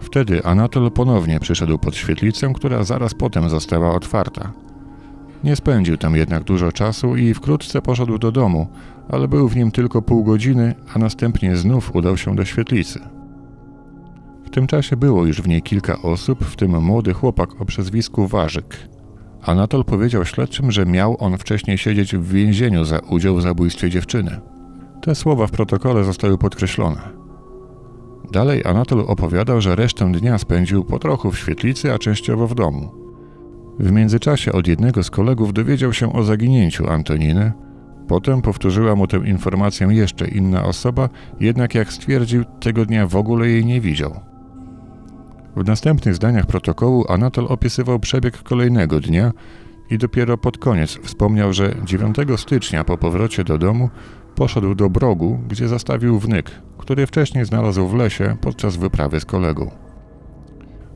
Wtedy 0.00 0.44
Anatol 0.44 0.90
ponownie 0.90 1.40
przyszedł 1.40 1.78
pod 1.78 1.96
świetlicę, 1.96 2.52
która 2.54 2.84
zaraz 2.84 3.14
potem 3.14 3.48
została 3.48 3.94
otwarta. 3.94 4.52
Nie 5.44 5.56
spędził 5.56 5.96
tam 5.96 6.16
jednak 6.16 6.44
dużo 6.44 6.72
czasu 6.72 7.16
i 7.16 7.34
wkrótce 7.34 7.82
poszedł 7.82 8.18
do 8.18 8.32
domu, 8.32 8.66
ale 9.08 9.28
był 9.28 9.48
w 9.48 9.56
nim 9.56 9.70
tylko 9.70 10.02
pół 10.02 10.24
godziny, 10.24 10.74
a 10.94 10.98
następnie 10.98 11.56
znów 11.56 11.96
udał 11.96 12.16
się 12.16 12.36
do 12.36 12.44
świetlicy. 12.44 13.00
W 14.44 14.50
tym 14.50 14.66
czasie 14.66 14.96
było 14.96 15.26
już 15.26 15.42
w 15.42 15.48
niej 15.48 15.62
kilka 15.62 16.02
osób, 16.02 16.44
w 16.44 16.56
tym 16.56 16.82
młody 16.82 17.12
chłopak 17.12 17.60
o 17.60 17.64
przezwisku 17.64 18.26
Warzyk. 18.26 18.88
Anatol 19.46 19.84
powiedział 19.84 20.24
śledczym, 20.24 20.72
że 20.72 20.86
miał 20.86 21.16
on 21.18 21.38
wcześniej 21.38 21.78
siedzieć 21.78 22.16
w 22.16 22.32
więzieniu 22.32 22.84
za 22.84 22.98
udział 22.98 23.36
w 23.36 23.42
zabójstwie 23.42 23.90
dziewczyny. 23.90 24.40
Te 25.02 25.14
słowa 25.14 25.46
w 25.46 25.50
protokole 25.50 26.04
zostały 26.04 26.38
podkreślone. 26.38 27.00
Dalej 28.32 28.62
Anatol 28.64 29.04
opowiadał, 29.06 29.60
że 29.60 29.76
resztę 29.76 30.12
dnia 30.12 30.38
spędził 30.38 30.84
po 30.84 30.98
trochu 30.98 31.30
w 31.30 31.38
świetlicy, 31.38 31.92
a 31.92 31.98
częściowo 31.98 32.46
w 32.46 32.54
domu. 32.54 32.90
W 33.78 33.92
międzyczasie 33.92 34.52
od 34.52 34.66
jednego 34.66 35.02
z 35.02 35.10
kolegów 35.10 35.52
dowiedział 35.52 35.92
się 35.92 36.12
o 36.12 36.22
zaginięciu 36.22 36.90
Antoniny. 36.90 37.52
Potem 38.08 38.42
powtórzyła 38.42 38.94
mu 38.94 39.06
tę 39.06 39.16
informację 39.16 39.88
jeszcze 39.90 40.28
inna 40.28 40.64
osoba, 40.64 41.08
jednak 41.40 41.74
jak 41.74 41.92
stwierdził, 41.92 42.44
tego 42.60 42.86
dnia 42.86 43.06
w 43.06 43.16
ogóle 43.16 43.48
jej 43.48 43.64
nie 43.64 43.80
widział. 43.80 44.20
W 45.56 45.64
następnych 45.64 46.14
zdaniach 46.14 46.46
protokołu 46.46 47.04
Anatol 47.08 47.46
opisywał 47.48 47.98
przebieg 47.98 48.42
kolejnego 48.42 49.00
dnia 49.00 49.32
i 49.90 49.98
dopiero 49.98 50.38
pod 50.38 50.58
koniec 50.58 50.98
wspomniał, 51.02 51.52
że 51.52 51.74
9 51.84 52.16
stycznia 52.36 52.84
po 52.84 52.98
powrocie 52.98 53.44
do 53.44 53.58
domu 53.58 53.90
poszedł 54.34 54.74
do 54.74 54.90
brogu, 54.90 55.38
gdzie 55.48 55.68
zastawił 55.68 56.18
wnyk, 56.18 56.50
który 56.78 57.06
wcześniej 57.06 57.44
znalazł 57.44 57.86
w 57.86 57.94
lesie 57.94 58.36
podczas 58.40 58.76
wyprawy 58.76 59.20
z 59.20 59.24
kolegą. 59.24 59.70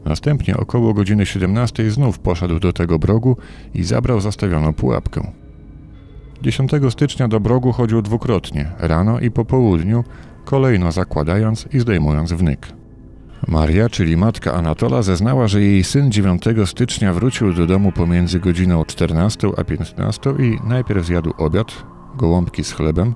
Następnie 0.04 0.56
około 0.56 0.94
godziny 0.94 1.26
17 1.26 1.90
znów 1.90 2.18
poszedł 2.18 2.58
do 2.58 2.72
tego 2.72 2.98
brogu 2.98 3.36
i 3.74 3.84
zabrał 3.84 4.20
zastawioną 4.20 4.72
pułapkę. 4.72 5.32
10 6.42 6.70
stycznia 6.90 7.28
do 7.28 7.40
brogu 7.40 7.72
chodził 7.72 8.02
dwukrotnie, 8.02 8.70
rano 8.78 9.20
i 9.20 9.30
po 9.30 9.44
południu, 9.44 10.04
kolejno 10.44 10.92
zakładając 10.92 11.68
i 11.72 11.80
zdejmując 11.80 12.32
wnyk. 12.32 12.79
Maria, 13.48 13.88
czyli 13.88 14.16
matka 14.16 14.54
Anatola, 14.54 15.02
zeznała, 15.02 15.48
że 15.48 15.62
jej 15.62 15.84
syn 15.84 16.12
9 16.12 16.42
stycznia 16.66 17.14
wrócił 17.14 17.54
do 17.54 17.66
domu 17.66 17.92
pomiędzy 17.92 18.40
godziną 18.40 18.84
14 18.84 19.48
a 19.56 19.64
15 19.64 20.34
i 20.38 20.68
najpierw 20.68 21.06
zjadł 21.06 21.32
obiad, 21.38 21.84
gołąbki 22.16 22.64
z 22.64 22.72
chlebem, 22.72 23.14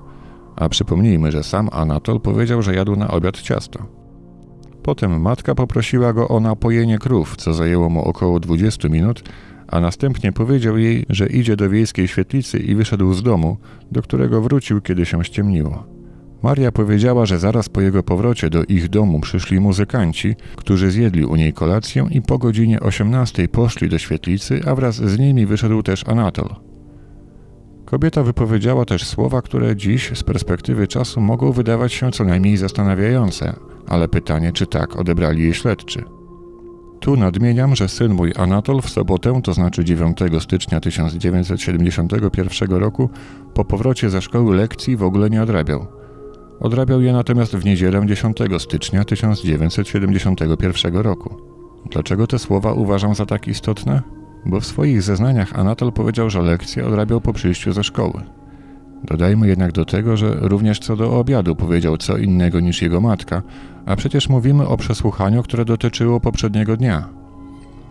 a 0.55 0.69
przypomnijmy, 0.69 1.31
że 1.31 1.43
sam 1.43 1.69
Anatol 1.71 2.19
powiedział, 2.19 2.61
że 2.61 2.75
jadł 2.75 2.95
na 2.95 3.07
obiad 3.07 3.41
ciasto. 3.41 3.85
Potem 4.83 5.21
matka 5.21 5.55
poprosiła 5.55 6.13
go 6.13 6.27
o 6.27 6.39
napojenie 6.39 6.97
krów, 6.97 7.35
co 7.37 7.53
zajęło 7.53 7.89
mu 7.89 8.01
około 8.01 8.39
20 8.39 8.89
minut, 8.89 9.23
a 9.67 9.79
następnie 9.79 10.31
powiedział 10.31 10.77
jej, 10.77 11.05
że 11.09 11.27
idzie 11.27 11.55
do 11.55 11.69
wiejskiej 11.69 12.07
świetlicy 12.07 12.59
i 12.59 12.75
wyszedł 12.75 13.13
z 13.13 13.23
domu, 13.23 13.57
do 13.91 14.01
którego 14.01 14.41
wrócił, 14.41 14.81
kiedy 14.81 15.05
się 15.05 15.23
ściemniło. 15.23 15.94
Maria 16.45 16.71
powiedziała, 16.71 17.25
że 17.25 17.39
zaraz 17.39 17.69
po 17.69 17.81
jego 17.81 18.03
powrocie 18.03 18.49
do 18.49 18.63
ich 18.63 18.89
domu 18.89 19.19
przyszli 19.19 19.59
muzykanci, 19.59 20.35
którzy 20.55 20.91
zjedli 20.91 21.25
u 21.25 21.35
niej 21.35 21.53
kolację 21.53 22.07
i 22.11 22.21
po 22.21 22.37
godzinie 22.37 22.79
18 22.79 23.47
poszli 23.47 23.89
do 23.89 23.97
świetlicy, 23.97 24.61
a 24.67 24.75
wraz 24.75 24.95
z 24.95 25.19
nimi 25.19 25.45
wyszedł 25.45 25.83
też 25.83 26.07
Anatol. 26.07 26.55
Kobieta 27.85 28.23
wypowiedziała 28.23 28.85
też 28.85 29.05
słowa, 29.05 29.41
które 29.41 29.75
dziś 29.75 30.11
z 30.15 30.23
perspektywy 30.23 30.87
czasu 30.87 31.21
mogą 31.21 31.51
wydawać 31.51 31.93
się 31.93 32.11
co 32.11 32.23
najmniej 32.23 32.57
zastanawiające, 32.57 33.55
ale 33.87 34.07
pytanie, 34.07 34.51
czy 34.51 34.67
tak 34.67 34.95
odebrali 34.95 35.43
jej 35.43 35.53
śledczy. 35.53 36.03
Tu 36.99 37.17
nadmieniam, 37.17 37.75
że 37.75 37.87
syn 37.89 38.13
mój 38.13 38.33
Anatol 38.35 38.81
w 38.81 38.89
sobotę, 38.89 39.41
to 39.43 39.53
znaczy 39.53 39.85
9 39.85 40.17
stycznia 40.39 40.79
1971 40.79 42.69
roku, 42.69 43.09
po 43.53 43.65
powrocie 43.65 44.09
ze 44.09 44.21
szkoły 44.21 44.55
lekcji 44.55 44.97
w 44.97 45.03
ogóle 45.03 45.29
nie 45.29 45.43
odrabiał. 45.43 46.04
Odrabiał 46.59 47.01
je 47.01 47.13
natomiast 47.13 47.55
w 47.55 47.65
niedzielę 47.65 48.01
10 48.05 48.37
stycznia 48.57 49.03
1971 49.03 50.97
roku. 50.97 51.35
Dlaczego 51.91 52.27
te 52.27 52.39
słowa 52.39 52.73
uważam 52.73 53.15
za 53.15 53.25
tak 53.25 53.47
istotne? 53.47 54.01
Bo 54.45 54.59
w 54.59 54.65
swoich 54.65 55.01
zeznaniach 55.01 55.59
Anatol 55.59 55.91
powiedział, 55.91 56.29
że 56.29 56.41
lekcje 56.41 56.87
odrabiał 56.87 57.21
po 57.21 57.33
przyjściu 57.33 57.73
ze 57.73 57.83
szkoły. 57.83 58.21
Dodajmy 59.03 59.47
jednak 59.47 59.71
do 59.71 59.85
tego, 59.85 60.17
że 60.17 60.35
również 60.41 60.79
co 60.79 60.95
do 60.95 61.19
obiadu 61.19 61.55
powiedział 61.55 61.97
co 61.97 62.17
innego 62.17 62.59
niż 62.59 62.81
jego 62.81 63.01
matka, 63.01 63.41
a 63.85 63.95
przecież 63.95 64.29
mówimy 64.29 64.67
o 64.67 64.77
przesłuchaniu, 64.77 65.43
które 65.43 65.65
dotyczyło 65.65 66.19
poprzedniego 66.19 66.77
dnia. 66.77 67.09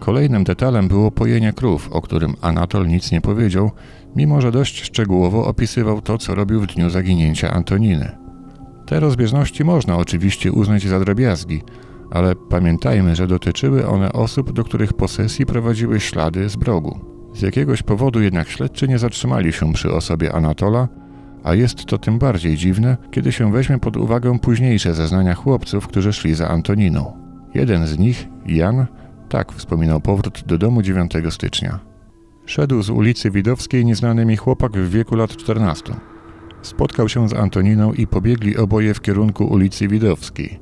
Kolejnym 0.01 0.45
detalem 0.45 0.89
było 0.89 1.11
pojenie 1.11 1.53
krów, 1.53 1.89
o 1.93 2.01
którym 2.01 2.35
Anatol 2.41 2.87
nic 2.87 3.13
nie 3.13 3.21
powiedział, 3.21 3.71
mimo 4.17 4.41
że 4.41 4.53
dość 4.53 4.83
szczegółowo 4.83 5.47
opisywał 5.47 6.01
to, 6.01 6.19
co 6.19 6.35
robił 6.35 6.61
w 6.61 6.67
dniu 6.67 6.91
zaginięcia 6.91 7.51
Antoniny. 7.51 8.24
Te 8.87 9.01
rozbieżności 9.01 9.65
można 9.65 9.97
oczywiście 9.97 10.53
uznać 10.53 10.83
za 10.83 11.01
drobiazgi, 11.01 11.63
ale 12.11 12.37
pamiętajmy, 12.37 13.17
że 13.17 13.27
dotyczyły 13.27 13.87
one 13.87 14.13
osób, 14.13 14.53
do 14.53 14.65
których 14.65 14.93
posesji 14.93 15.47
prowadziły 15.47 16.01
ślady 16.01 16.49
z 16.49 16.57
brogu. 16.57 17.01
Z 17.35 17.43
jakiegoś 17.43 17.83
powodu 17.83 18.21
jednak 18.21 18.49
śledczy 18.49 18.89
nie 18.89 18.99
zatrzymali 18.99 19.53
się 19.53 19.73
przy 19.73 19.93
osobie 19.93 20.33
Anatola, 20.33 20.89
a 21.45 21.55
jest 21.55 21.85
to 21.85 21.99
tym 21.99 22.19
bardziej 22.19 22.57
dziwne, 22.57 22.97
kiedy 23.11 23.33
się 23.33 23.53
weźmie 23.53 23.79
pod 23.79 23.97
uwagę 23.97 24.39
późniejsze 24.39 24.95
zeznania 24.95 25.35
chłopców, 25.35 25.87
którzy 25.87 26.13
szli 26.13 26.35
za 26.35 26.49
Antoniną. 26.49 27.13
Jeden 27.55 27.87
z 27.87 27.99
nich, 27.99 28.29
Jan, 28.47 28.87
tak 29.29 29.53
wspominał 29.53 30.01
powrót 30.01 30.43
do 30.47 30.59
domu 30.59 30.83
9 30.83 31.13
stycznia. 31.31 31.79
Szedł 32.47 32.83
z 32.83 32.91
ulicy 32.91 33.31
Widowskiej 33.31 33.85
nieznany 33.85 34.25
mi 34.25 34.37
chłopak 34.37 34.73
w 34.73 34.91
wieku 34.91 35.17
lat 35.17 35.37
14. 35.37 35.95
Spotkał 36.65 37.09
się 37.09 37.29
z 37.29 37.33
Antoniną 37.33 37.93
i 37.93 38.07
pobiegli 38.07 38.57
oboje 38.57 38.95
w 38.95 39.01
kierunku 39.01 39.45
ulicy 39.45 39.89
Widowskiej. 39.89 40.59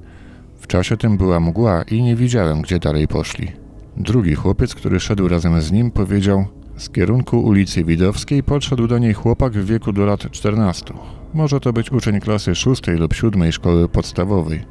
W 0.57 0.67
czasie 0.67 0.97
tym 0.97 1.17
była 1.17 1.41
mgła 1.41 1.83
i 1.83 2.03
nie 2.03 2.17
widziałem, 2.17 2.63
gdzie 2.63 2.79
dalej 2.79 3.09
poszli. 3.09 3.53
Drugi 3.97 4.35
chłopiec, 4.35 4.75
który 4.75 5.01
szedł 5.01 5.29
razem 5.29 5.61
z 5.61 5.73
nim, 5.73 5.91
powiedział: 5.91 6.45
Z 6.77 6.91
kierunku 6.91 7.41
ulicy 7.41 7.85
Widowskiej 7.85 8.43
podszedł 8.43 8.87
do 8.87 8.99
niej 8.99 9.15
chłopak 9.15 9.53
w 9.53 9.67
wieku 9.67 9.93
do 9.93 10.07
lat 10.07 10.31
14. 10.31 10.95
Może 11.35 11.61
to 11.61 11.73
być 11.73 11.93
uczeń 11.93 12.21
klasy 12.21 12.55
szóstej 12.55 12.97
lub 12.97 13.15
siódmej 13.15 13.53
szkoły 13.53 13.89
podstawowej. 13.89 14.65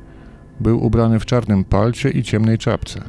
Był 0.59 0.85
ubrany 0.85 1.19
w 1.19 1.25
czarnym 1.25 1.63
palcie 1.63 2.09
i 2.09 2.23
ciemnej 2.23 2.57
czapce. 2.57 3.01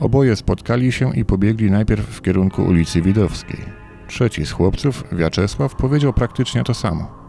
Oboje 0.00 0.36
spotkali 0.36 0.92
się 0.92 1.14
i 1.14 1.24
pobiegli 1.24 1.70
najpierw 1.70 2.06
w 2.06 2.22
kierunku 2.22 2.62
ulicy 2.62 3.02
Widowskiej. 3.02 3.60
Trzeci 4.08 4.46
z 4.46 4.50
chłopców, 4.50 5.04
Wiaczesław, 5.12 5.74
powiedział 5.74 6.12
praktycznie 6.12 6.64
to 6.64 6.74
samo. 6.74 7.21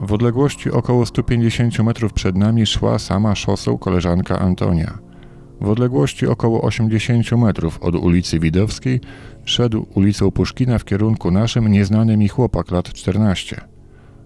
W 0.00 0.12
odległości 0.12 0.70
około 0.70 1.06
150 1.06 1.78
metrów 1.78 2.12
przed 2.12 2.36
nami 2.36 2.66
szła 2.66 2.98
sama 2.98 3.34
szosą 3.34 3.78
koleżanka 3.78 4.38
Antonia. 4.38 4.98
W 5.60 5.68
odległości 5.68 6.26
około 6.26 6.62
80 6.62 7.32
metrów 7.32 7.82
od 7.82 7.94
ulicy 7.94 8.38
Widowskiej 8.38 9.00
szedł 9.44 9.86
ulicą 9.94 10.30
Puszkina 10.30 10.78
w 10.78 10.84
kierunku 10.84 11.30
naszym 11.30 11.68
nieznany 11.68 12.16
mi 12.16 12.28
chłopak 12.28 12.70
lat 12.70 12.92
14. 12.92 13.60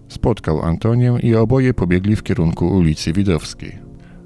Spotkał 0.07 0.61
Antonię 0.61 1.17
i 1.23 1.35
oboje 1.35 1.73
pobiegli 1.73 2.15
w 2.15 2.23
kierunku 2.23 2.67
ulicy 2.67 3.13
Widowskiej. 3.13 3.79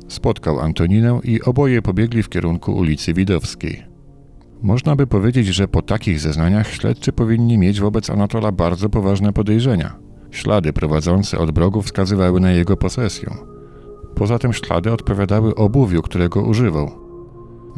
Spotkał 0.07 0.59
Antoninę 0.59 1.19
i 1.23 1.41
oboje 1.41 1.81
pobiegli 1.81 2.23
w 2.23 2.29
kierunku 2.29 2.71
ulicy 2.71 3.13
Widowskiej. 3.13 3.83
Można 4.61 4.95
by 4.95 5.07
powiedzieć, 5.07 5.47
że 5.47 5.67
po 5.67 5.81
takich 5.81 6.19
zeznaniach 6.19 6.67
śledczy 6.67 7.11
powinni 7.11 7.57
mieć 7.57 7.79
wobec 7.79 8.09
Anatola 8.09 8.51
bardzo 8.51 8.89
poważne 8.89 9.33
podejrzenia. 9.33 10.12
Ślady 10.33 10.73
prowadzące 10.73 11.37
od 11.37 11.51
brogu 11.51 11.81
wskazywały 11.81 12.39
na 12.39 12.51
jego 12.51 12.77
posesję. 12.77 13.37
Poza 14.15 14.39
tym 14.39 14.53
ślady 14.53 14.91
odpowiadały 14.91 15.55
obuwiu, 15.55 16.01
którego 16.01 16.41
używał. 16.41 16.91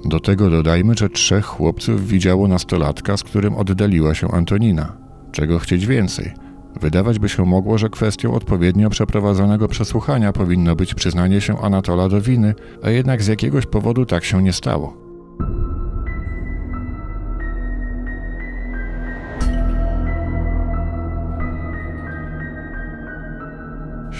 Do 0.05 0.19
tego 0.19 0.50
dodajmy, 0.50 0.93
że 0.97 1.09
trzech 1.09 1.45
chłopców 1.45 2.07
widziało 2.07 2.47
nastolatka, 2.47 3.17
z 3.17 3.24
którym 3.24 3.55
oddaliła 3.55 4.13
się 4.13 4.31
Antonina. 4.31 4.97
Czego 5.31 5.59
chcieć 5.59 5.85
więcej? 5.85 6.33
Wydawać 6.81 7.19
by 7.19 7.29
się 7.29 7.45
mogło, 7.45 7.77
że 7.77 7.89
kwestią 7.89 8.33
odpowiednio 8.33 8.89
przeprowadzonego 8.89 9.67
przesłuchania 9.67 10.33
powinno 10.33 10.75
być 10.75 10.93
przyznanie 10.93 11.41
się 11.41 11.59
Anatola 11.59 12.09
do 12.09 12.21
winy, 12.21 12.55
a 12.83 12.89
jednak 12.89 13.24
z 13.24 13.27
jakiegoś 13.27 13.65
powodu 13.65 14.05
tak 14.05 14.24
się 14.24 14.43
nie 14.43 14.53
stało. 14.53 14.97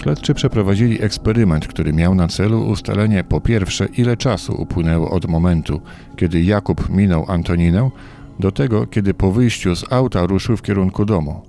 Śledczy 0.06 0.34
przeprowadzili 0.34 1.02
eksperyment, 1.04 1.68
który 1.68 1.94
miał 1.94 2.16
na 2.16 2.28
celu 2.28 2.68
ustalenie 2.68 3.24
po 3.24 3.42
pierwsze, 3.42 3.86
ile 3.86 4.18
czasu 4.18 4.62
upłynęło 4.62 5.12
od 5.12 5.28
momentu, 5.28 5.82
kiedy 6.16 6.42
Jakub 6.42 6.90
minął 6.90 7.26
Antoninę, 7.28 7.90
do 8.40 8.52
tego, 8.52 8.88
kiedy 8.88 9.14
po 9.14 9.32
wyjściu 9.32 9.76
z 9.76 9.92
auta 9.92 10.26
ruszył 10.26 10.58
w 10.58 10.62
kierunku 10.62 11.06
domu. 11.06 11.42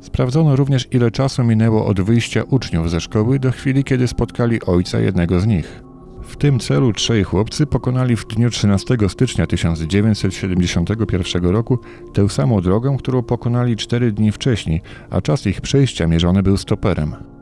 Sprawdzono 0.00 0.56
również, 0.56 0.88
ile 0.90 1.10
czasu 1.10 1.44
minęło 1.44 1.86
od 1.86 2.00
wyjścia 2.00 2.42
uczniów 2.50 2.90
ze 2.90 3.00
szkoły 3.00 3.38
do 3.38 3.52
chwili, 3.52 3.84
kiedy 3.84 4.08
spotkali 4.08 4.62
ojca 4.62 5.00
jednego 5.00 5.40
z 5.40 5.46
nich. 5.46 5.82
W 6.22 6.36
tym 6.36 6.58
celu 6.58 6.92
trzej 6.92 7.24
chłopcy 7.24 7.66
pokonali 7.66 8.16
w 8.16 8.26
dniu 8.26 8.50
13 8.50 8.96
stycznia 9.08 9.46
1971 9.46 11.44
roku 11.44 11.78
tę 12.12 12.28
samą 12.28 12.60
drogę, 12.60 12.96
którą 12.98 13.22
pokonali 13.22 13.76
cztery 13.76 14.12
dni 14.12 14.32
wcześniej, 14.32 14.80
a 15.10 15.20
czas 15.20 15.46
ich 15.46 15.60
przejścia 15.60 16.06
mierzony 16.06 16.42
był 16.42 16.56
stoperem. 16.56 17.33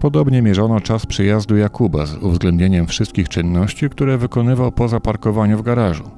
Podobnie 0.00 0.42
mierzono 0.42 0.80
czas 0.80 1.06
przyjazdu 1.06 1.56
Jakuba 1.56 2.06
z 2.06 2.16
uwzględnieniem 2.16 2.86
wszystkich 2.86 3.28
czynności, 3.28 3.90
które 3.90 4.18
wykonywał 4.18 4.72
po 4.72 4.88
zaparkowaniu 4.88 5.58
w 5.58 5.62
garażu. 5.62 6.10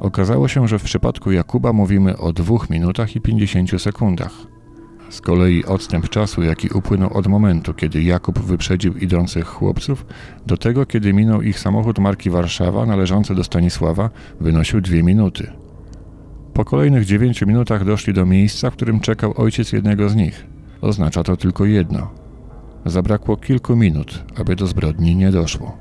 Okazało 0.00 0.48
się, 0.48 0.68
że 0.68 0.78
w 0.78 0.82
przypadku 0.82 1.32
Jakuba 1.32 1.72
mówimy 1.72 2.16
o 2.16 2.32
2 2.32 2.56
minutach 2.70 3.16
i 3.16 3.20
50 3.20 3.82
sekundach. 3.82 4.32
Z 5.10 5.20
kolei 5.20 5.64
odstęp 5.64 6.08
czasu, 6.08 6.42
jaki 6.42 6.68
upłynął 6.68 7.12
od 7.12 7.26
momentu, 7.26 7.74
kiedy 7.74 8.02
Jakub 8.02 8.38
wyprzedził 8.38 8.94
idących 8.94 9.46
chłopców, 9.46 10.06
do 10.46 10.56
tego, 10.56 10.86
kiedy 10.86 11.12
minął 11.12 11.42
ich 11.42 11.58
samochód 11.58 11.98
marki 11.98 12.30
Warszawa 12.30 12.86
należący 12.86 13.34
do 13.34 13.44
Stanisława, 13.44 14.10
wynosił 14.40 14.80
2 14.80 14.96
minuty. 15.02 15.52
Po 16.54 16.64
kolejnych 16.64 17.04
9 17.04 17.42
minutach 17.42 17.84
doszli 17.84 18.12
do 18.12 18.26
miejsca, 18.26 18.70
w 18.70 18.74
którym 18.74 19.00
czekał 19.00 19.34
ojciec 19.36 19.72
jednego 19.72 20.08
z 20.08 20.16
nich. 20.16 20.46
Oznacza 20.80 21.22
to 21.22 21.36
tylko 21.36 21.64
jedno. 21.64 22.21
Zabrakło 22.86 23.36
kilku 23.36 23.76
minut, 23.76 24.24
aby 24.36 24.56
do 24.56 24.66
zbrodni 24.66 25.16
nie 25.16 25.30
doszło. 25.30 25.76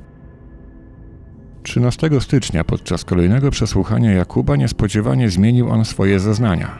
13 1.63 2.09
stycznia 2.21 2.63
podczas 2.63 3.05
kolejnego 3.05 3.51
przesłuchania 3.51 4.11
Jakuba 4.11 4.55
niespodziewanie 4.55 5.29
zmienił 5.29 5.69
on 5.69 5.85
swoje 5.85 6.19
zeznania. 6.19 6.77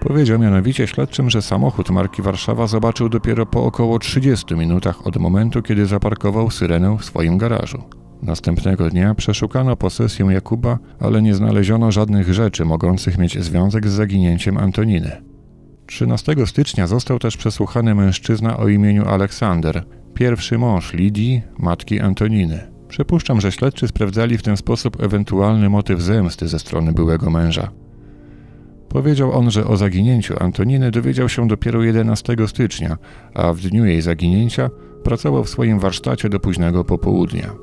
Powiedział 0.00 0.38
mianowicie 0.38 0.86
śledczym, 0.86 1.30
że 1.30 1.42
samochód 1.42 1.90
marki 1.90 2.22
Warszawa 2.22 2.66
zobaczył 2.66 3.08
dopiero 3.08 3.46
po 3.46 3.64
około 3.64 3.98
30 3.98 4.54
minutach 4.54 5.06
od 5.06 5.16
momentu, 5.16 5.62
kiedy 5.62 5.86
zaparkował 5.86 6.50
syrenę 6.50 6.96
w 6.98 7.04
swoim 7.04 7.38
garażu. 7.38 7.82
Następnego 8.22 8.90
dnia 8.90 9.14
przeszukano 9.14 9.76
posesję 9.76 10.26
Jakuba, 10.26 10.78
ale 11.00 11.22
nie 11.22 11.34
znaleziono 11.34 11.92
żadnych 11.92 12.34
rzeczy 12.34 12.64
mogących 12.64 13.18
mieć 13.18 13.44
związek 13.44 13.88
z 13.88 13.92
zaginięciem 13.92 14.58
Antoniny. 14.58 15.35
13 15.86 16.46
stycznia 16.46 16.86
został 16.86 17.18
też 17.18 17.36
przesłuchany 17.36 17.94
mężczyzna 17.94 18.56
o 18.56 18.68
imieniu 18.68 19.08
Aleksander, 19.08 19.84
pierwszy 20.14 20.58
mąż 20.58 20.92
Lidii, 20.92 21.42
matki 21.58 22.00
Antoniny. 22.00 22.70
Przypuszczam, 22.88 23.40
że 23.40 23.52
śledczy 23.52 23.88
sprawdzali 23.88 24.38
w 24.38 24.42
ten 24.42 24.56
sposób 24.56 25.02
ewentualny 25.02 25.68
motyw 25.68 26.00
zemsty 26.00 26.48
ze 26.48 26.58
strony 26.58 26.92
byłego 26.92 27.30
męża. 27.30 27.70
Powiedział 28.88 29.32
on, 29.32 29.50
że 29.50 29.66
o 29.66 29.76
zaginięciu 29.76 30.34
Antoniny 30.40 30.90
dowiedział 30.90 31.28
się 31.28 31.48
dopiero 31.48 31.82
11 31.82 32.36
stycznia, 32.46 32.96
a 33.34 33.52
w 33.52 33.60
dniu 33.60 33.84
jej 33.84 34.02
zaginięcia 34.02 34.70
pracował 35.04 35.44
w 35.44 35.50
swoim 35.50 35.78
warsztacie 35.78 36.28
do 36.28 36.40
późnego 36.40 36.84
popołudnia. 36.84 37.54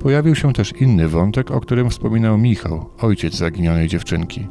Pojawił 0.00 0.34
się 0.34 0.52
też 0.52 0.72
inny 0.80 1.08
wątek, 1.08 1.50
o 1.50 1.60
którym 1.60 1.90
wspominał 1.90 2.38
Michał, 2.38 2.90
ojciec 2.98 3.34
zaginionej 3.34 3.88
dziewczynki. 3.88 4.48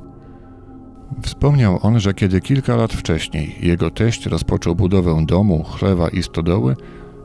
Wspomniał 1.22 1.80
on, 1.82 2.00
że 2.00 2.14
kiedy 2.14 2.42
kilka 2.42 2.76
lat 2.76 2.94
wcześniej 2.94 3.56
jego 3.62 3.92
teść 3.92 4.26
rozpoczął 4.26 4.76
budowę 4.76 5.26
domu, 5.26 5.64
chlewa 5.64 6.10
i 6.10 6.24
stodoły, 6.24 6.76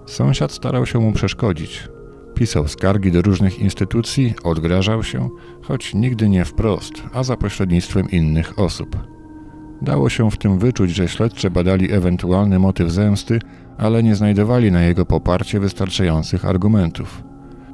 sąsiad 0.06 0.52
starał 0.52 0.86
się 0.86 0.98
mu 0.98 1.12
przeszkodzić, 1.12 1.88
Pisał 2.36 2.68
skargi 2.68 3.12
do 3.12 3.22
różnych 3.22 3.58
instytucji, 3.58 4.34
odgrażał 4.44 5.02
się, 5.02 5.28
choć 5.62 5.94
nigdy 5.94 6.28
nie 6.28 6.44
wprost, 6.44 6.92
a 7.12 7.22
za 7.22 7.36
pośrednictwem 7.36 8.10
innych 8.10 8.58
osób. 8.58 8.96
Dało 9.82 10.08
się 10.08 10.30
w 10.30 10.36
tym 10.36 10.58
wyczuć, 10.58 10.90
że 10.90 11.08
śledcze 11.08 11.50
badali 11.50 11.92
ewentualny 11.92 12.58
motyw 12.58 12.90
zemsty, 12.90 13.38
ale 13.78 14.02
nie 14.02 14.16
znajdowali 14.16 14.72
na 14.72 14.82
jego 14.82 15.06
poparcie 15.06 15.60
wystarczających 15.60 16.44
argumentów. 16.44 17.22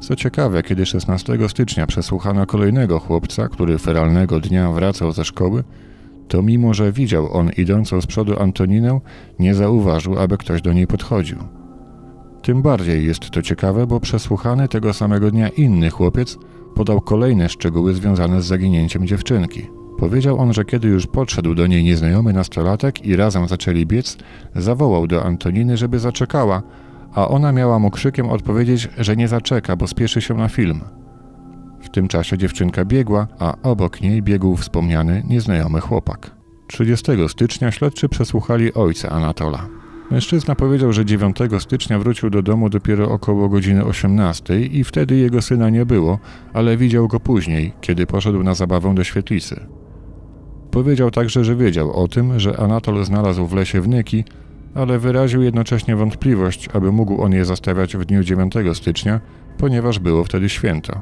Co 0.01 0.17
ciekawe, 0.17 0.63
kiedy 0.63 0.87
16 0.87 1.39
stycznia 1.49 1.87
przesłuchano 1.87 2.47
kolejnego 2.47 2.99
chłopca, 2.99 3.49
który 3.49 3.79
feralnego 3.79 4.41
dnia 4.41 4.73
wracał 4.73 5.13
ze 5.13 5.25
szkoły, 5.25 5.65
to 6.33 6.43
mimo, 6.43 6.75
że 6.75 6.93
widział 6.93 7.37
on 7.37 7.51
idącą 7.57 8.01
z 8.01 8.07
przodu 8.07 8.41
Antoninę, 8.41 9.01
nie 9.39 9.55
zauważył, 9.55 10.19
aby 10.19 10.39
ktoś 10.39 10.63
do 10.63 10.73
niej 10.73 10.87
podchodził. 10.87 11.39
Tym 12.43 12.63
bardziej 12.63 13.07
jest 13.07 13.31
to 13.31 13.43
ciekawe, 13.43 13.87
bo 13.87 14.01
przesłuchany 14.01 14.69
tego 14.69 14.93
samego 14.93 15.31
dnia 15.31 15.49
inny 15.49 15.91
chłopiec 15.91 16.39
podał 16.75 17.01
kolejne 17.01 17.49
szczegóły 17.49 17.95
związane 17.95 18.43
z 18.43 18.47
zaginięciem 18.47 19.07
dziewczynki. 19.07 19.67
Powiedział 19.99 20.39
on, 20.39 20.53
że 20.53 20.65
kiedy 20.65 20.89
już 20.89 21.07
podszedł 21.07 21.55
do 21.55 21.67
niej 21.67 21.85
nieznajomy 21.85 22.33
nastolatek 22.33 23.07
i 23.07 23.17
razem 23.17 23.49
zaczęli 23.49 23.87
biec, 23.87 24.17
zawołał 24.57 25.07
do 25.07 25.25
Antoniny, 25.25 25.77
żeby 25.77 25.99
zaczekała, 25.99 26.63
a 27.15 27.29
ona 27.29 27.53
miała 27.53 27.79
mu 27.79 27.91
krzykiem 27.91 28.31
odpowiedzieć, 28.31 28.89
że 28.99 29.17
nie 29.17 29.29
zaczeka, 29.29 29.77
bo 29.77 29.87
spieszy 29.87 30.21
się 30.21 30.35
na 30.35 30.49
film. 30.49 30.81
W 31.83 31.89
tym 31.91 32.09
czasie 32.09 32.39
dziewczynka 32.39 32.85
biegła, 32.85 33.27
a 33.39 33.55
obok 33.63 34.01
niej 34.01 34.23
biegł 34.23 34.57
wspomniany 34.57 35.23
nieznajomy 35.29 35.81
chłopak. 35.81 36.31
30 36.67 37.13
stycznia 37.29 37.71
śledczy 37.71 38.09
przesłuchali 38.09 38.75
ojca 38.75 39.09
Anatola. 39.09 39.69
Mężczyzna 40.11 40.55
powiedział, 40.55 40.93
że 40.93 41.05
9 41.05 41.37
stycznia 41.59 41.99
wrócił 41.99 42.31
do 42.31 42.43
domu 42.43 42.69
dopiero 42.69 43.11
około 43.11 43.49
godziny 43.49 43.85
18 43.85 44.61
i 44.61 44.85
wtedy 44.85 45.17
jego 45.17 45.43
syna 45.43 45.71
nie 45.71 45.87
było, 45.87 46.19
ale 46.53 46.77
widział 46.77 47.09
go 47.09 47.21
później, 47.21 47.73
kiedy 47.81 48.07
poszedł 48.07 48.43
na 48.43 48.55
zabawę 48.55 48.95
do 48.95 49.05
świetlicy. 49.05 49.67
Powiedział 50.71 51.11
także, 51.11 51.45
że 51.45 51.57
wiedział 51.57 51.93
o 51.93 52.09
tym, 52.09 52.41
że 52.41 52.57
Anatol 52.57 53.05
znalazł 53.05 53.47
w 53.47 53.55
lesie 53.55 53.81
wnyki, 53.81 54.25
ale 54.75 54.99
wyraził 54.99 55.43
jednocześnie 55.43 55.97
wątpliwość, 55.97 56.69
aby 56.73 56.93
mógł 56.93 57.23
on 57.23 57.33
je 57.33 57.45
zastawiać 57.45 57.97
w 57.97 58.05
dniu 58.05 58.25
9 58.25 58.55
stycznia, 58.73 59.21
ponieważ 59.59 59.99
było 59.99 60.25
wtedy 60.25 60.49
święto. 60.49 61.01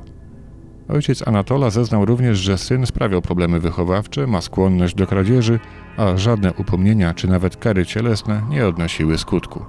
Ojciec 0.92 1.28
Anatola 1.28 1.70
zeznał 1.70 2.04
również, 2.04 2.38
że 2.38 2.58
syn 2.58 2.86
sprawiał 2.86 3.22
problemy 3.22 3.60
wychowawcze, 3.60 4.26
ma 4.26 4.40
skłonność 4.40 4.94
do 4.94 5.06
kradzieży, 5.06 5.60
a 5.96 6.16
żadne 6.16 6.52
upomnienia 6.52 7.14
czy 7.14 7.28
nawet 7.28 7.56
kary 7.56 7.86
cielesne 7.86 8.42
nie 8.50 8.66
odnosiły 8.66 9.18
skutku. 9.18 9.64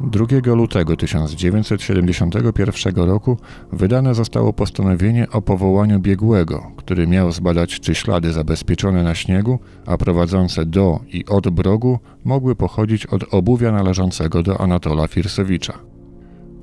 2 0.00 0.54
lutego 0.54 0.96
1971 0.96 2.94
roku 2.96 3.36
wydane 3.72 4.14
zostało 4.14 4.52
postanowienie 4.52 5.26
o 5.30 5.42
powołaniu 5.42 6.00
biegłego, 6.00 6.72
który 6.76 7.06
miał 7.06 7.32
zbadać, 7.32 7.80
czy 7.80 7.94
ślady 7.94 8.32
zabezpieczone 8.32 9.02
na 9.02 9.14
śniegu, 9.14 9.58
a 9.86 9.96
prowadzące 9.96 10.66
do 10.66 11.00
i 11.12 11.26
od 11.26 11.48
brogu 11.48 11.98
mogły 12.24 12.56
pochodzić 12.56 13.06
od 13.06 13.34
obuwia 13.34 13.72
należącego 13.72 14.42
do 14.42 14.60
Anatola 14.60 15.06
Firsowicza. 15.06 15.87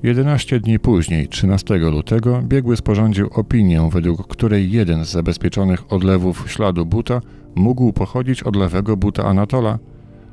11 0.04 0.60
dni 0.60 0.80
później, 0.80 1.28
13 1.28 1.78
lutego, 1.78 2.42
biegły 2.44 2.78
sporządził 2.78 3.30
opinię, 3.32 3.90
według 3.92 4.28
której 4.28 4.72
jeden 4.72 5.06
z 5.06 5.10
zabezpieczonych 5.10 5.94
odlewów 5.94 6.52
śladu 6.52 6.86
buta 6.86 7.22
mógł 7.56 7.94
pochodzić 7.94 8.44
od 8.44 8.56
lewego 8.56 8.98
buta 8.98 9.24
Anatola, 9.24 9.80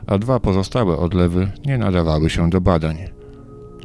a 0.06 0.18
dwa 0.18 0.40
pozostałe 0.40 0.96
odlewy 0.96 1.50
nie 1.66 1.78
nadawały 1.78 2.30
się 2.30 2.50
do 2.50 2.60
badań. 2.60 2.96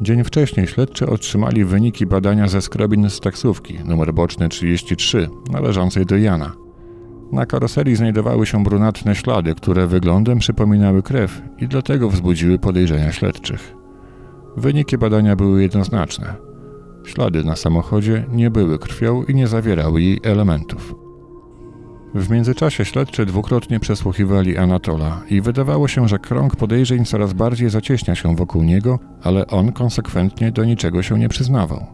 Dzień 0.00 0.24
wcześniej 0.24 0.66
śledczy 0.66 1.06
otrzymali 1.06 1.64
wyniki 1.64 2.06
badania 2.06 2.48
ze 2.48 2.62
skrobin 2.62 3.10
z 3.10 3.20
taksówki, 3.20 3.78
numer 3.84 4.14
boczny 4.14 4.48
33, 4.48 5.28
należącej 5.52 6.06
do 6.06 6.16
Jana. 6.16 6.52
Na 7.32 7.46
karoserii 7.46 7.96
znajdowały 7.96 8.46
się 8.46 8.64
brunatne 8.64 9.14
ślady, 9.14 9.54
które 9.54 9.86
wyglądem 9.86 10.38
przypominały 10.38 11.02
krew 11.02 11.42
i 11.58 11.68
dlatego 11.68 12.10
wzbudziły 12.10 12.58
podejrzenia 12.58 13.12
śledczych. 13.12 13.77
Wyniki 14.56 14.98
badania 14.98 15.36
były 15.36 15.62
jednoznaczne. 15.62 16.34
Ślady 17.04 17.44
na 17.44 17.56
samochodzie 17.56 18.26
nie 18.32 18.50
były 18.50 18.78
krwią 18.78 19.22
i 19.22 19.34
nie 19.34 19.46
zawierały 19.46 20.02
jej 20.02 20.20
elementów. 20.22 20.94
W 22.14 22.30
międzyczasie 22.30 22.84
śledczy 22.84 23.26
dwukrotnie 23.26 23.80
przesłuchiwali 23.80 24.56
Anatola 24.56 25.22
i 25.30 25.40
wydawało 25.40 25.88
się, 25.88 26.08
że 26.08 26.18
krąg 26.18 26.56
podejrzeń 26.56 27.04
coraz 27.04 27.32
bardziej 27.32 27.70
zacieśnia 27.70 28.14
się 28.14 28.36
wokół 28.36 28.62
niego, 28.62 28.98
ale 29.22 29.46
on 29.46 29.72
konsekwentnie 29.72 30.52
do 30.52 30.64
niczego 30.64 31.02
się 31.02 31.18
nie 31.18 31.28
przyznawał. 31.28 31.86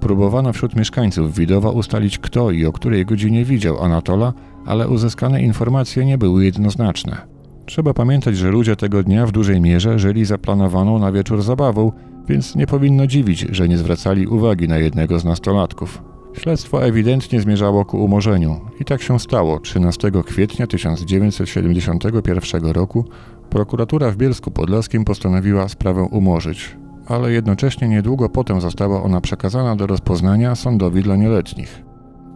Próbowano 0.00 0.52
wśród 0.52 0.76
mieszkańców 0.76 1.34
Widowa 1.34 1.70
ustalić 1.70 2.18
kto 2.18 2.50
i 2.50 2.66
o 2.66 2.72
której 2.72 3.06
godzinie 3.06 3.44
widział 3.44 3.82
Anatola, 3.82 4.32
ale 4.66 4.88
uzyskane 4.88 5.42
informacje 5.42 6.04
nie 6.04 6.18
były 6.18 6.44
jednoznaczne. 6.44 7.35
Trzeba 7.66 7.94
pamiętać, 7.94 8.36
że 8.36 8.50
ludzie 8.50 8.76
tego 8.76 9.02
dnia 9.02 9.26
w 9.26 9.32
dużej 9.32 9.60
mierze 9.60 9.98
żyli 9.98 10.24
zaplanowaną 10.24 10.98
na 10.98 11.12
wieczór 11.12 11.42
zabawą, 11.42 11.92
więc 12.28 12.56
nie 12.56 12.66
powinno 12.66 13.06
dziwić, 13.06 13.40
że 13.40 13.68
nie 13.68 13.78
zwracali 13.78 14.26
uwagi 14.26 14.68
na 14.68 14.78
jednego 14.78 15.18
z 15.18 15.24
nastolatków. 15.24 16.02
Śledztwo 16.32 16.84
ewidentnie 16.84 17.40
zmierzało 17.40 17.84
ku 17.84 18.04
umorzeniu 18.04 18.60
i 18.80 18.84
tak 18.84 19.02
się 19.02 19.20
stało 19.20 19.60
13 19.60 20.10
kwietnia 20.26 20.66
1971 20.66 22.70
roku 22.70 23.04
Prokuratura 23.50 24.10
w 24.10 24.16
Bielsku 24.16 24.50
Podlaskim 24.50 25.04
postanowiła 25.04 25.68
sprawę 25.68 26.02
umorzyć, 26.02 26.76
ale 27.06 27.32
jednocześnie 27.32 27.88
niedługo 27.88 28.28
potem 28.28 28.60
została 28.60 29.02
ona 29.02 29.20
przekazana 29.20 29.76
do 29.76 29.86
rozpoznania 29.86 30.54
sądowi 30.54 31.02
dla 31.02 31.16
nieletnich. 31.16 31.82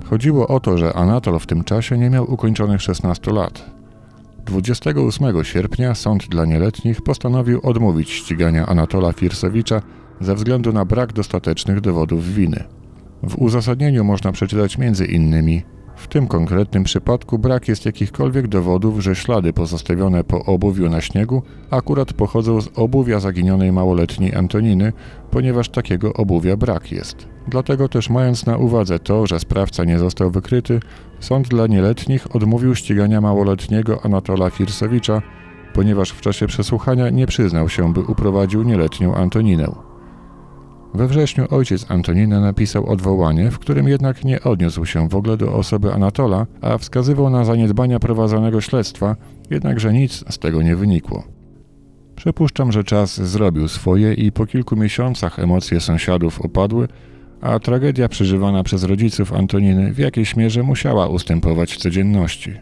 Chodziło 0.05 0.49
o 0.49 0.61
to, 0.61 0.79
że 0.79 0.93
Anatol 0.93 1.39
w 1.39 1.47
tym 1.47 1.65
czasie 1.65 1.99
nie 1.99 2.11
miał 2.11 2.33
ukończonych 2.33 2.83
16 2.83 3.33
lat. 3.33 3.80
28 4.51 5.45
sierpnia 5.45 5.95
sąd 5.95 6.29
dla 6.29 6.45
nieletnich 6.45 7.03
postanowił 7.03 7.61
odmówić 7.63 8.11
ścigania 8.11 8.67
Anatola 8.67 9.13
Firsowicza 9.13 9.83
ze 10.21 10.35
względu 10.35 10.73
na 10.73 10.85
brak 10.85 11.13
dostatecznych 11.13 11.81
dowodów 11.81 12.35
winy. 12.35 12.65
W 13.23 13.35
uzasadnieniu 13.37 14.05
można 14.05 14.33
przeczytać 14.33 14.79
między 14.79 15.07
innymi 15.07 15.63
w 16.01 16.09
tym 16.09 16.27
konkretnym 16.27 16.85
przypadku 16.85 17.39
brak 17.39 17.69
jest 17.69 17.87
jakichkolwiek 17.87 18.49
dowodów, 18.49 19.01
że 19.01 19.15
ślady 19.15 19.53
pozostawione 19.53 20.25
po 20.25 20.45
obuwiu 20.45 20.89
na 20.89 21.01
śniegu 21.01 21.43
akurat 21.71 22.13
pochodzą 22.13 22.61
z 22.61 22.69
obuwia 22.79 23.21
zaginionej 23.21 23.73
małoletniej 23.73 24.35
Antoniny, 24.35 24.93
ponieważ 25.31 25.69
takiego 25.69 26.13
obuwia 26.13 26.57
brak 26.57 26.93
jest. 26.93 27.29
Dlatego 27.49 27.89
też 27.89 28.11
mając 28.11 28.47
na 28.47 28.57
uwadze 28.57 28.99
to, 28.99 29.27
że 29.27 29.41
sprawca 29.41 29.85
nie 29.85 29.99
został 29.99 30.31
wykryty, 30.31 30.81
sąd 31.21 31.49
dla 31.49 31.67
nieletnich 31.67 32.37
odmówił 32.37 32.75
ścigania 32.75 33.21
małoletniego 33.21 34.05
Anatola 34.05 34.51
Firsowicza, 34.51 35.23
ponieważ 35.75 36.11
w 36.11 36.21
czasie 36.21 36.47
przesłuchania 36.47 37.11
nie 37.11 37.27
przyznał 37.27 37.69
się, 37.69 37.93
by 37.93 38.01
uprowadził 38.01 38.63
nieletnią 38.63 39.15
Antoninę. 39.15 39.90
We 40.95 41.07
wrześniu 41.07 41.47
ojciec 41.51 41.91
Antonina 41.91 42.41
napisał 42.41 42.87
odwołanie, 42.87 43.51
w 43.51 43.59
którym 43.59 43.89
jednak 43.89 44.25
nie 44.25 44.41
odniósł 44.41 44.85
się 44.85 45.09
w 45.09 45.15
ogóle 45.15 45.37
do 45.37 45.53
osoby 45.55 45.93
Anatola, 45.93 46.47
a 46.61 46.79
wskazywał 46.79 47.31
na 47.31 47.45
zaniedbania 47.45 47.99
prowadzonego 47.99 48.61
śledztwa, 48.61 49.17
jednakże 49.51 49.93
nic 49.93 50.25
z 50.31 50.39
tego 50.39 50.63
nie 50.63 50.77
wynikło. 50.77 51.25
Przypuszczam, 52.17 52.73
że 52.73 52.85
czas 52.85 53.21
zrobił 53.21 53.69
swoje 53.69 54.15
i 54.15 54.33
po 54.33 54.47
kilku 54.47 54.77
miesiącach 54.77 55.39
emocje 55.39 55.81
sąsiadów 55.81 56.41
opadły, 56.41 56.89
a 57.41 57.59
tragedia 57.59 58.09
przeżywana 58.09 58.63
przez 58.63 58.85
rodziców 58.85 59.33
Antoniny 59.33 59.93
w 59.93 59.99
jakiejś 59.99 60.37
mierze 60.37 60.63
musiała 60.63 61.09
ustępować 61.09 61.77
codzienności. 61.77 62.55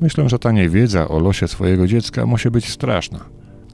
Myślę, 0.00 0.28
że 0.28 0.38
ta 0.38 0.52
niewiedza 0.52 1.08
o 1.08 1.18
losie 1.18 1.48
swojego 1.48 1.86
dziecka 1.86 2.26
musi 2.26 2.50
być 2.50 2.68
straszna. 2.68 3.20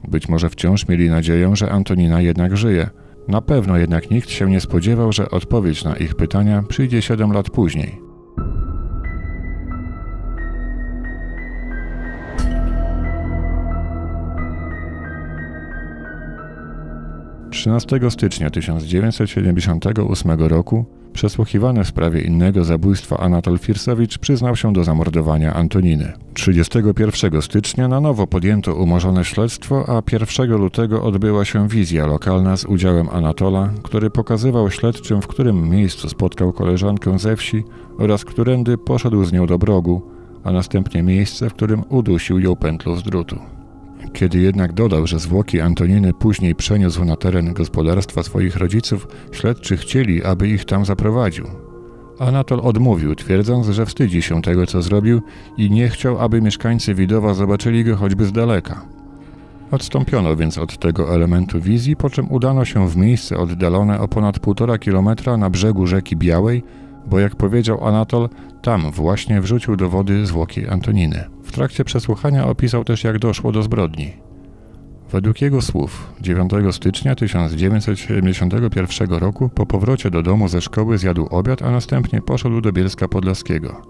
Być 0.07 0.29
może 0.29 0.49
wciąż 0.49 0.87
mieli 0.87 1.09
nadzieję, 1.09 1.55
że 1.55 1.71
Antonina 1.71 2.21
jednak 2.21 2.57
żyje– 2.57 2.89
na 3.27 3.41
pewno 3.41 3.77
jednak 3.77 4.11
nikt 4.11 4.29
się 4.29 4.49
nie 4.49 4.61
spodziewał, 4.61 5.11
że 5.11 5.31
odpowiedź 5.31 5.83
na 5.83 5.95
ich 5.95 6.15
pytania 6.15 6.63
przyjdzie 6.67 7.01
7 7.01 7.31
lat 7.31 7.49
później. 7.49 8.05
13 17.65 17.99
stycznia 18.09 18.49
1978 18.49 20.31
roku 20.31 20.85
przesłuchiwany 21.15 21.83
w 21.83 21.87
sprawie 21.87 22.21
innego 22.21 22.63
zabójstwa 22.63 23.17
Anatol 23.17 23.59
Firsowicz 23.59 24.17
przyznał 24.17 24.55
się 24.55 24.73
do 24.73 24.83
zamordowania 24.83 25.53
Antoniny. 25.53 26.13
31 26.33 27.41
stycznia 27.41 27.87
na 27.87 27.99
nowo 28.01 28.27
podjęto 28.27 28.75
umorzone 28.75 29.25
śledztwo, 29.25 29.85
a 29.87 30.01
1 30.11 30.57
lutego 30.57 31.03
odbyła 31.03 31.45
się 31.45 31.67
wizja 31.67 32.05
lokalna 32.05 32.57
z 32.57 32.65
udziałem 32.65 33.09
Anatola, 33.09 33.69
który 33.83 34.09
pokazywał 34.09 34.71
śledczym, 34.71 35.21
w 35.21 35.27
którym 35.27 35.69
miejscu 35.69 36.09
spotkał 36.09 36.53
koleżankę 36.53 37.19
ze 37.19 37.35
wsi 37.35 37.63
oraz 37.97 38.25
którędy 38.25 38.77
poszedł 38.77 39.23
z 39.23 39.33
nią 39.33 39.47
do 39.47 39.57
brogu, 39.57 40.01
a 40.43 40.51
następnie 40.51 41.03
miejsce, 41.03 41.49
w 41.49 41.53
którym 41.53 41.83
udusił 41.89 42.39
ją 42.39 42.55
pętlą 42.55 42.95
z 42.95 43.03
drutu. 43.03 43.54
Kiedy 44.13 44.39
jednak 44.39 44.73
dodał, 44.73 45.07
że 45.07 45.19
zwłoki 45.19 45.61
Antoniny 45.61 46.13
później 46.13 46.55
przeniósł 46.55 47.05
na 47.05 47.15
teren 47.15 47.53
gospodarstwa 47.53 48.23
swoich 48.23 48.55
rodziców, 48.55 49.07
śledczy 49.31 49.77
chcieli, 49.77 50.23
aby 50.23 50.47
ich 50.47 50.65
tam 50.65 50.85
zaprowadził. 50.85 51.45
Anatol 52.19 52.59
odmówił, 52.63 53.15
twierdząc, 53.15 53.67
że 53.67 53.85
wstydzi 53.85 54.21
się 54.21 54.41
tego, 54.41 54.67
co 54.67 54.81
zrobił 54.81 55.21
i 55.57 55.71
nie 55.71 55.89
chciał, 55.89 56.19
aby 56.19 56.41
mieszkańcy 56.41 56.93
Widowa 56.93 57.33
zobaczyli 57.33 57.83
go 57.83 57.95
choćby 57.95 58.25
z 58.25 58.31
daleka. 58.31 58.85
Odstąpiono 59.71 60.35
więc 60.35 60.57
od 60.57 60.79
tego 60.79 61.15
elementu 61.15 61.61
wizji, 61.61 61.95
po 61.95 62.09
czym 62.09 62.31
udano 62.31 62.65
się 62.65 62.89
w 62.89 62.97
miejsce 62.97 63.37
oddalone 63.37 63.99
o 63.99 64.07
ponad 64.07 64.39
półtora 64.39 64.77
kilometra 64.77 65.37
na 65.37 65.49
brzegu 65.49 65.87
rzeki 65.87 66.15
Białej, 66.15 66.63
bo 67.07 67.19
jak 67.19 67.35
powiedział 67.35 67.87
Anatol, 67.87 68.29
tam 68.61 68.91
właśnie 68.91 69.41
wrzucił 69.41 69.75
do 69.75 69.89
wody 69.89 70.25
zwłoki 70.25 70.67
Antoniny. 70.67 71.34
W 71.45 71.51
trakcie 71.51 71.83
przesłuchania 71.83 72.47
opisał 72.47 72.83
też 72.83 73.03
jak 73.03 73.19
doszło 73.19 73.51
do 73.51 73.63
zbrodni. 73.63 74.13
Według 75.11 75.41
jego 75.41 75.61
słów 75.61 76.13
9 76.21 76.51
stycznia 76.71 77.15
1971 77.15 79.09
roku 79.09 79.49
po 79.49 79.65
powrocie 79.65 80.11
do 80.11 80.23
domu 80.23 80.47
ze 80.47 80.61
szkoły 80.61 80.97
zjadł 80.97 81.25
obiad, 81.25 81.61
a 81.61 81.71
następnie 81.71 82.21
poszedł 82.21 82.61
do 82.61 82.71
Bielska 82.71 83.07
Podlaskiego. 83.07 83.81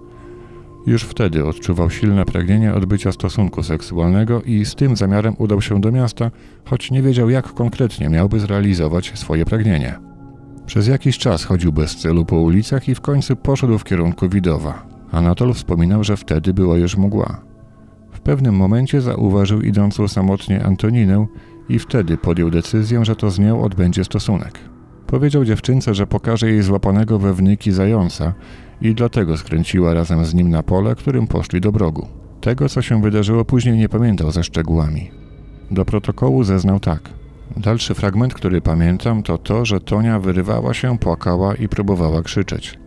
Już 0.85 1.03
wtedy 1.03 1.45
odczuwał 1.45 1.89
silne 1.89 2.25
pragnienie 2.25 2.73
odbycia 2.73 3.11
stosunku 3.11 3.63
seksualnego 3.63 4.41
i 4.41 4.65
z 4.65 4.75
tym 4.75 4.95
zamiarem 4.95 5.35
udał 5.37 5.61
się 5.61 5.81
do 5.81 5.91
miasta, 5.91 6.31
choć 6.65 6.91
nie 6.91 7.01
wiedział 7.01 7.29
jak 7.29 7.53
konkretnie 7.53 8.09
miałby 8.09 8.39
zrealizować 8.39 9.11
swoje 9.15 9.45
pragnienie. 9.45 9.99
Przez 10.65 10.87
jakiś 10.87 11.17
czas 11.17 11.43
chodził 11.43 11.73
bez 11.73 11.95
celu 11.95 12.25
po 12.25 12.35
ulicach 12.35 12.89
i 12.89 12.95
w 12.95 13.01
końcu 13.01 13.35
poszedł 13.35 13.77
w 13.77 13.83
kierunku 13.83 14.29
Widowa. 14.29 14.94
Anatol 15.15 15.54
wspominał, 15.54 16.04
że 16.04 16.17
wtedy 16.17 16.54
była 16.54 16.78
już 16.78 16.97
mgła. 16.97 17.41
W 18.12 18.19
pewnym 18.19 18.56
momencie 18.56 19.01
zauważył 19.01 19.62
idącą 19.62 20.08
samotnie 20.08 20.63
Antoninę 20.63 21.28
i 21.69 21.80
wtedy 21.80 22.17
podjął 22.17 22.51
decyzję, 22.51 23.06
że 23.06 23.15
to 23.15 23.30
z 23.30 23.39
nią 23.39 23.62
odbędzie 23.62 24.04
stosunek. 24.04 24.60
Powiedział 25.08 25.45
dziewczynce, 25.45 25.95
że 25.95 26.08
pokaże 26.08 26.49
jej 26.49 26.62
złapanego 26.62 27.19
we 27.19 27.34
wnyki 27.34 27.71
zająca 27.71 28.34
i 28.82 28.95
dlatego 28.95 29.38
skręciła 29.38 29.93
razem 29.93 30.25
z 30.25 30.34
nim 30.34 30.49
na 30.49 30.63
pole, 30.63 30.95
którym 30.95 31.28
poszli 31.28 31.62
do 31.62 31.71
brogu. 31.71 32.08
Tego, 32.41 32.69
co 32.69 32.82
się 32.82 33.01
wydarzyło 33.01 33.45
później, 33.45 33.78
nie 33.78 33.89
pamiętał 33.89 34.32
ze 34.32 34.43
szczegółami. 34.43 35.12
Do 35.71 35.86
protokołu 35.86 36.43
zeznał 36.43 36.80
tak– 36.80 37.10
Dalszy 37.58 37.93
fragment, 37.93 38.34
który 38.34 38.62
pamiętam, 38.62 39.23
to 39.23 39.38
to, 39.38 39.65
że 39.65 39.80
Tonia 39.80 40.19
wyrywała 40.19 40.73
się, 40.73 40.97
płakała 40.97 41.56
i 41.56 41.67
próbowała 41.67 42.21
krzyczeć. 42.21 42.80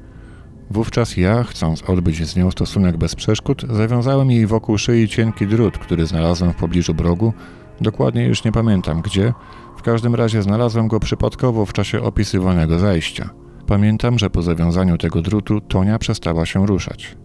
Wówczas 0.70 1.16
ja, 1.16 1.44
chcąc 1.44 1.82
odbyć 1.82 2.26
z 2.26 2.36
nią 2.36 2.50
stosunek 2.50 2.96
bez 2.96 3.14
przeszkód, 3.14 3.62
zawiązałem 3.70 4.30
jej 4.30 4.46
wokół 4.46 4.78
szyi 4.78 5.08
cienki 5.08 5.46
drut, 5.46 5.78
który 5.78 6.06
znalazłem 6.06 6.52
w 6.52 6.56
pobliżu 6.56 6.94
brogu, 6.94 7.32
dokładnie 7.80 8.26
już 8.26 8.44
nie 8.44 8.52
pamiętam 8.52 9.02
gdzie, 9.02 9.32
w 9.76 9.82
każdym 9.82 10.14
razie 10.14 10.42
znalazłem 10.42 10.88
go 10.88 11.00
przypadkowo 11.00 11.66
w 11.66 11.72
czasie 11.72 12.02
opisywanego 12.02 12.78
zajścia. 12.78 13.30
Pamiętam, 13.66 14.18
że 14.18 14.30
po 14.30 14.42
zawiązaniu 14.42 14.98
tego 14.98 15.22
drutu 15.22 15.60
Tonia 15.60 15.98
przestała 15.98 16.46
się 16.46 16.66
ruszać. 16.66 17.16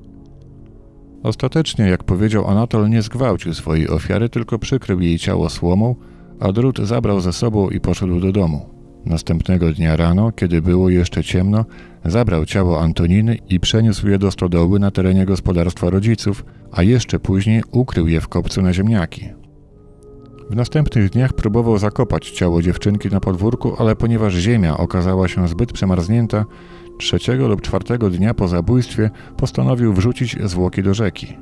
Ostatecznie, 1.23 1.86
jak 1.86 2.03
powiedział 2.03 2.47
Anatol, 2.47 2.89
nie 2.89 3.01
zgwałcił 3.01 3.53
swojej 3.53 3.89
ofiary, 3.89 4.29
tylko 4.29 4.60
przykrył 4.60 4.99
jej 4.99 5.19
ciało 5.19 5.49
słomą, 5.49 5.95
a 6.39 6.51
drut 6.51 6.79
zabrał 6.79 7.21
ze 7.21 7.34
sobą 7.34 7.69
i 7.69 7.79
poszedł 7.79 8.19
do 8.19 8.32
domu. 8.32 8.72
Następnego 9.06 9.74
dnia 9.74 9.96
rano, 9.96 10.32
kiedy 10.32 10.62
było 10.62 10.89
jeszcze 10.89 11.24
ciemno, 11.24 11.66
zabrał 12.06 12.46
ciało 12.46 12.82
Antoniny 12.82 13.38
i 13.50 13.60
przeniósł 13.60 14.08
je 14.08 14.20
do 14.20 14.32
stodoły 14.32 14.80
na 14.80 14.92
terenie 14.92 15.26
gospodarstwa 15.26 15.89
rodziców, 15.89 16.46
a 16.72 16.84
jeszcze 16.84 17.20
później 17.20 17.63
ukrył 17.72 18.08
je 18.08 18.22
w 18.22 18.28
kopcu 18.28 18.62
na 18.62 18.74
ziemniaki. 18.74 19.30
W 20.50 20.56
następnych 20.56 21.10
dniach 21.10 21.34
próbował 21.34 21.78
zakopać 21.78 22.32
ciało 22.32 22.62
dziewczynki 22.62 23.10
na 23.10 23.20
podwórku, 23.20 23.76
ale 23.78 23.96
ponieważ 23.96 24.34
ziemia 24.34 24.78
okazała 24.78 25.28
się 25.28 25.48
zbyt 25.48 25.74
przemarznięta, 25.74 26.46
trzeciego 27.00 27.48
lub 27.48 27.62
czwartego 27.62 28.10
dnia 28.10 28.34
po 28.34 28.48
zabójstwie 28.48 29.10
postanowił 29.38 29.94
wrzucić 29.94 30.38
zwłoki 30.44 30.84
do 30.84 30.94
rzeki. 30.94 31.38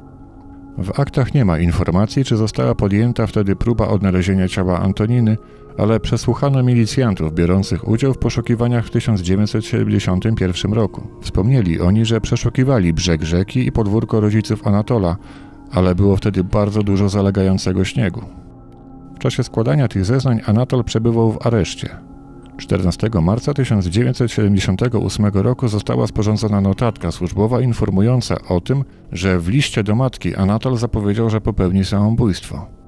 W 0.77 0.99
aktach 0.99 1.33
nie 1.33 1.45
ma 1.45 1.59
informacji, 1.59 2.23
czy 2.25 2.37
została 2.37 2.75
podjęta 2.75 3.27
wtedy 3.27 3.55
próba 3.55 3.87
odnalezienia 3.87 4.47
ciała 4.47 4.79
Antoniny, 4.79 5.37
ale 5.77 5.99
przesłuchano 5.99 6.63
milicjantów 6.63 7.33
biorących 7.33 7.87
udział 7.87 8.13
w 8.13 8.17
poszukiwaniach 8.17 8.85
w 8.85 8.89
1971 8.89 10.73
roku. 10.73 11.07
Wspomnieli 11.21 11.81
oni, 11.81 12.05
że 12.05 12.21
przeszukiwali 12.21 12.93
brzeg 12.93 13.23
rzeki 13.23 13.67
i 13.67 13.71
podwórko 13.71 14.19
rodziców 14.19 14.67
Anatola, 14.67 15.17
ale 15.71 15.95
było 15.95 16.17
wtedy 16.17 16.43
bardzo 16.43 16.83
dużo 16.83 17.09
zalegającego 17.09 17.85
śniegu. 17.85 18.21
W 19.15 19.19
czasie 19.19 19.43
składania 19.43 19.87
tych 19.87 20.05
zeznań 20.05 20.41
Anatol 20.45 20.83
przebywał 20.83 21.31
w 21.31 21.47
areszcie. 21.47 21.89
14 22.57 23.09
marca 23.21 23.53
1978 23.53 25.25
roku 25.33 25.67
została 25.67 26.07
sporządzona 26.07 26.61
notatka 26.61 27.11
służbowa 27.11 27.61
informująca 27.61 28.35
o 28.49 28.61
tym, 28.61 28.83
że 29.11 29.39
w 29.39 29.49
liście 29.49 29.83
do 29.83 29.95
matki 29.95 30.35
Anatol 30.35 30.77
zapowiedział, 30.77 31.29
że 31.29 31.41
popełni 31.41 31.85
samobójstwo. 31.85 32.80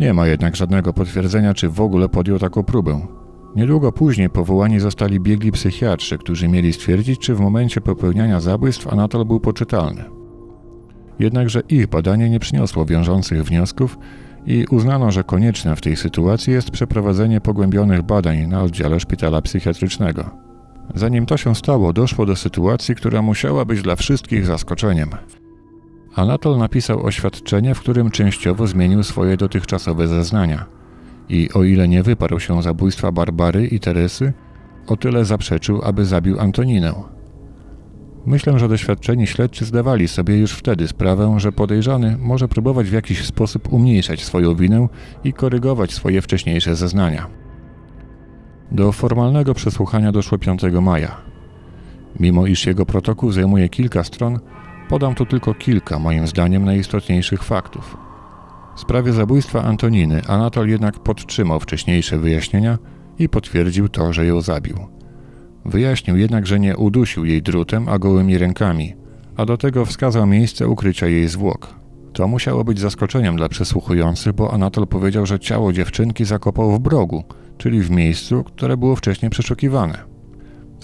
Nie 0.00 0.14
ma 0.14 0.26
jednak 0.26 0.56
żadnego 0.56 0.92
potwierdzenia, 0.92 1.54
czy 1.54 1.68
w 1.68 1.80
ogóle 1.80 2.08
podjął 2.08 2.38
taką 2.38 2.62
próbę. 2.62 3.06
Niedługo 3.56 3.92
później 3.92 4.30
powołani 4.30 4.80
zostali 4.80 5.20
biegli 5.20 5.52
psychiatrzy, 5.52 6.18
którzy 6.18 6.48
mieli 6.48 6.72
stwierdzić, 6.72 7.20
czy 7.20 7.34
w 7.34 7.40
momencie 7.40 7.80
popełniania 7.80 8.40
zabójstw 8.40 8.86
Anatol 8.92 9.24
był 9.24 9.40
poczytalny. 9.40 10.04
Jednakże 11.18 11.60
ich 11.68 11.86
badanie 11.86 12.30
nie 12.30 12.40
przyniosło 12.40 12.84
wiążących 12.86 13.44
wniosków 13.44 13.98
i 14.46 14.66
uznano, 14.70 15.10
że 15.10 15.24
konieczne 15.24 15.76
w 15.76 15.80
tej 15.80 15.96
sytuacji 15.96 16.52
jest 16.52 16.70
przeprowadzenie 16.70 17.40
pogłębionych 17.40 18.02
badań 18.02 18.46
na 18.46 18.62
oddziale 18.62 19.00
szpitala 19.00 19.42
psychiatrycznego. 19.42 20.30
Zanim 20.94 21.26
to 21.26 21.36
się 21.36 21.54
stało, 21.54 21.92
doszło 21.92 22.26
do 22.26 22.36
sytuacji, 22.36 22.94
która 22.94 23.22
musiała 23.22 23.64
być 23.64 23.82
dla 23.82 23.96
wszystkich 23.96 24.46
zaskoczeniem. 24.46 25.10
Anatol 26.14 26.58
napisał 26.58 27.06
oświadczenie, 27.06 27.74
w 27.74 27.80
którym 27.80 28.10
częściowo 28.10 28.66
zmienił 28.66 29.02
swoje 29.02 29.36
dotychczasowe 29.36 30.08
zeznania. 30.08 30.66
I 31.28 31.48
o 31.54 31.64
ile 31.64 31.88
nie 31.88 32.02
wyparł 32.02 32.40
się 32.40 32.62
zabójstwa 32.62 33.12
Barbary 33.12 33.66
i 33.66 33.80
Teresy, 33.80 34.32
o 34.86 34.96
tyle 34.96 35.24
zaprzeczył, 35.24 35.80
aby 35.84 36.04
zabił 36.04 36.40
Antoninę. 36.40 36.94
Myślę, 38.26 38.58
że 38.58 38.68
doświadczeni 38.68 39.26
śledczy 39.26 39.64
zdawali 39.64 40.08
sobie 40.08 40.38
już 40.38 40.52
wtedy 40.52 40.88
sprawę, 40.88 41.34
że 41.38 41.52
podejrzany 41.52 42.16
może 42.20 42.48
próbować 42.48 42.90
w 42.90 42.92
jakiś 42.92 43.24
sposób 43.24 43.72
umniejszać 43.72 44.24
swoją 44.24 44.54
winę 44.54 44.88
i 45.24 45.32
korygować 45.32 45.92
swoje 45.92 46.22
wcześniejsze 46.22 46.76
zeznania. 46.76 47.26
Do 48.72 48.92
formalnego 48.92 49.54
przesłuchania 49.54 50.12
doszło 50.12 50.38
5 50.38 50.62
maja. 50.82 51.16
Mimo 52.20 52.46
iż 52.46 52.66
jego 52.66 52.86
protokół 52.86 53.32
zajmuje 53.32 53.68
kilka 53.68 54.04
stron, 54.04 54.38
podam 54.90 55.14
tu 55.14 55.26
tylko 55.26 55.54
kilka, 55.54 55.98
moim 55.98 56.26
zdaniem, 56.26 56.64
najistotniejszych 56.64 57.42
faktów. 57.42 57.96
W 58.76 58.80
sprawie 58.80 59.12
zabójstwa 59.12 59.62
Antoniny 59.62 60.22
Anatol 60.26 60.68
jednak 60.68 60.98
podtrzymał 60.98 61.60
wcześniejsze 61.60 62.18
wyjaśnienia 62.18 62.78
i 63.18 63.28
potwierdził 63.28 63.88
to, 63.88 64.12
że 64.12 64.26
ją 64.26 64.40
zabił. 64.40 64.76
Wyjaśnił 65.64 66.16
jednak, 66.16 66.46
że 66.46 66.60
nie 66.60 66.76
udusił 66.76 67.24
jej 67.24 67.42
drutem, 67.42 67.88
a 67.88 67.98
gołymi 67.98 68.38
rękami, 68.38 68.94
a 69.36 69.44
do 69.44 69.56
tego 69.56 69.84
wskazał 69.84 70.26
miejsce 70.26 70.68
ukrycia 70.68 71.06
jej 71.06 71.28
zwłok. 71.28 71.74
To 72.12 72.28
musiało 72.28 72.64
być 72.64 72.78
zaskoczeniem 72.78 73.36
dla 73.36 73.48
przesłuchujących, 73.48 74.32
bo 74.32 74.52
Anatol 74.52 74.86
powiedział, 74.86 75.26
że 75.26 75.38
ciało 75.38 75.72
dziewczynki 75.72 76.24
zakopał 76.24 76.72
w 76.72 76.78
brogu, 76.78 77.24
czyli 77.58 77.80
w 77.80 77.90
miejscu, 77.90 78.44
które 78.44 78.76
było 78.76 78.96
wcześniej 78.96 79.30
przeszukiwane. 79.30 80.09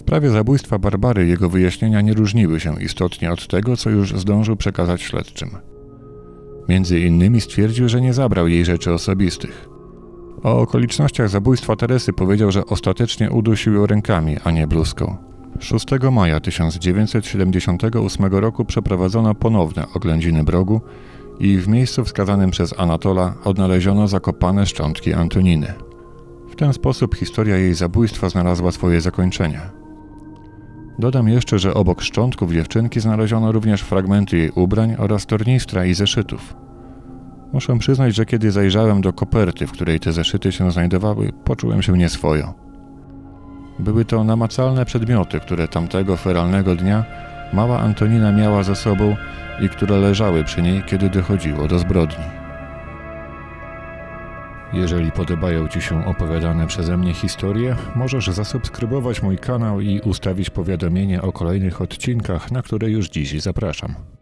Sprawie 0.06 0.30
zabójstwa 0.30 0.78
Barbary 0.78 1.26
jego 1.26 1.48
wyjaśnienia 1.48 2.00
nie 2.00 2.14
różniły 2.14 2.60
się 2.60 2.82
istotnie 2.82 3.32
od 3.32 3.46
tego, 3.46 3.76
co 3.76 3.90
już 3.90 4.12
zdążył 4.12 4.56
przekazać 4.56 5.02
śledczym. 5.02 5.50
Między 6.68 7.00
innymi 7.00 7.40
stwierdził, 7.40 7.88
że 7.88 8.00
nie 8.00 8.12
zabrał 8.12 8.48
jej 8.48 8.64
rzeczy 8.64 8.92
osobistych. 8.92 9.68
O 10.42 10.60
okolicznościach 10.60 11.28
zabójstwa 11.28 11.76
Teresy 11.76 12.12
powiedział, 12.12 12.50
że 12.50 12.66
ostatecznie 12.66 13.30
udusił 13.30 13.74
ją 13.74 13.86
rękami, 13.86 14.36
a 14.44 14.50
nie 14.50 14.66
bluzką. 14.66 15.16
6 15.60 15.86
maja 16.12 16.40
1978 16.40 18.26
roku 18.26 18.64
przeprowadzono 18.64 19.34
ponowne 19.34 19.86
oględziny 19.94 20.44
brogu 20.44 20.80
i 21.40 21.58
w 21.58 21.68
miejscu 21.68 22.04
wskazanym 22.04 22.50
przez 22.50 22.78
Anatola 22.78 23.34
odnaleziono 23.44 24.08
zakopane 24.08 24.66
szczątki 24.66 25.12
Antoniny. 25.12 25.74
W 26.50 26.56
ten 26.56 26.72
sposób 26.72 27.16
historia 27.16 27.56
jej 27.56 27.74
zabójstwa 27.74 28.28
znalazła 28.28 28.72
swoje 28.72 29.00
zakończenie. 29.00 29.85
Dodam 30.98 31.28
jeszcze, 31.28 31.58
że 31.58 31.74
obok 31.74 32.02
szczątków 32.02 32.52
dziewczynki 32.52 33.00
znaleziono 33.00 33.52
również 33.52 33.82
fragmenty 33.82 34.36
jej 34.36 34.50
ubrań 34.50 34.94
oraz 34.98 35.26
tornistra 35.26 35.84
i 35.84 35.94
zeszytów. 35.94 36.56
Muszę 37.52 37.78
przyznać, 37.78 38.14
że 38.14 38.26
kiedy 38.26 38.50
zajrzałem 38.50 39.00
do 39.00 39.12
koperty, 39.12 39.66
w 39.66 39.72
której 39.72 40.00
te 40.00 40.12
zeszyty 40.12 40.52
się 40.52 40.70
znajdowały, 40.70 41.32
poczułem 41.44 41.82
się 41.82 41.92
nieswojo. 41.98 42.54
Były 43.78 44.04
to 44.04 44.24
namacalne 44.24 44.84
przedmioty, 44.84 45.40
które 45.40 45.68
tamtego 45.68 46.16
feralnego 46.16 46.76
dnia 46.76 47.04
mała 47.52 47.80
Antonina 47.80 48.32
miała 48.32 48.62
ze 48.62 48.76
sobą 48.76 49.16
i 49.60 49.68
które 49.68 49.96
leżały 49.96 50.44
przy 50.44 50.62
niej, 50.62 50.82
kiedy 50.82 51.10
dochodziło 51.10 51.68
do 51.68 51.78
zbrodni. 51.78 52.35
Jeżeli 54.72 55.12
podobają 55.12 55.68
Ci 55.68 55.80
się 55.82 56.06
opowiadane 56.06 56.66
przeze 56.66 56.96
mnie 56.96 57.14
historie, 57.14 57.76
możesz 57.94 58.26
zasubskrybować 58.26 59.22
mój 59.22 59.38
kanał 59.38 59.80
i 59.80 60.00
ustawić 60.00 60.50
powiadomienie 60.50 61.22
o 61.22 61.32
kolejnych 61.32 61.80
odcinkach, 61.82 62.52
na 62.52 62.62
które 62.62 62.90
już 62.90 63.08
dziś 63.08 63.42
zapraszam. 63.42 64.15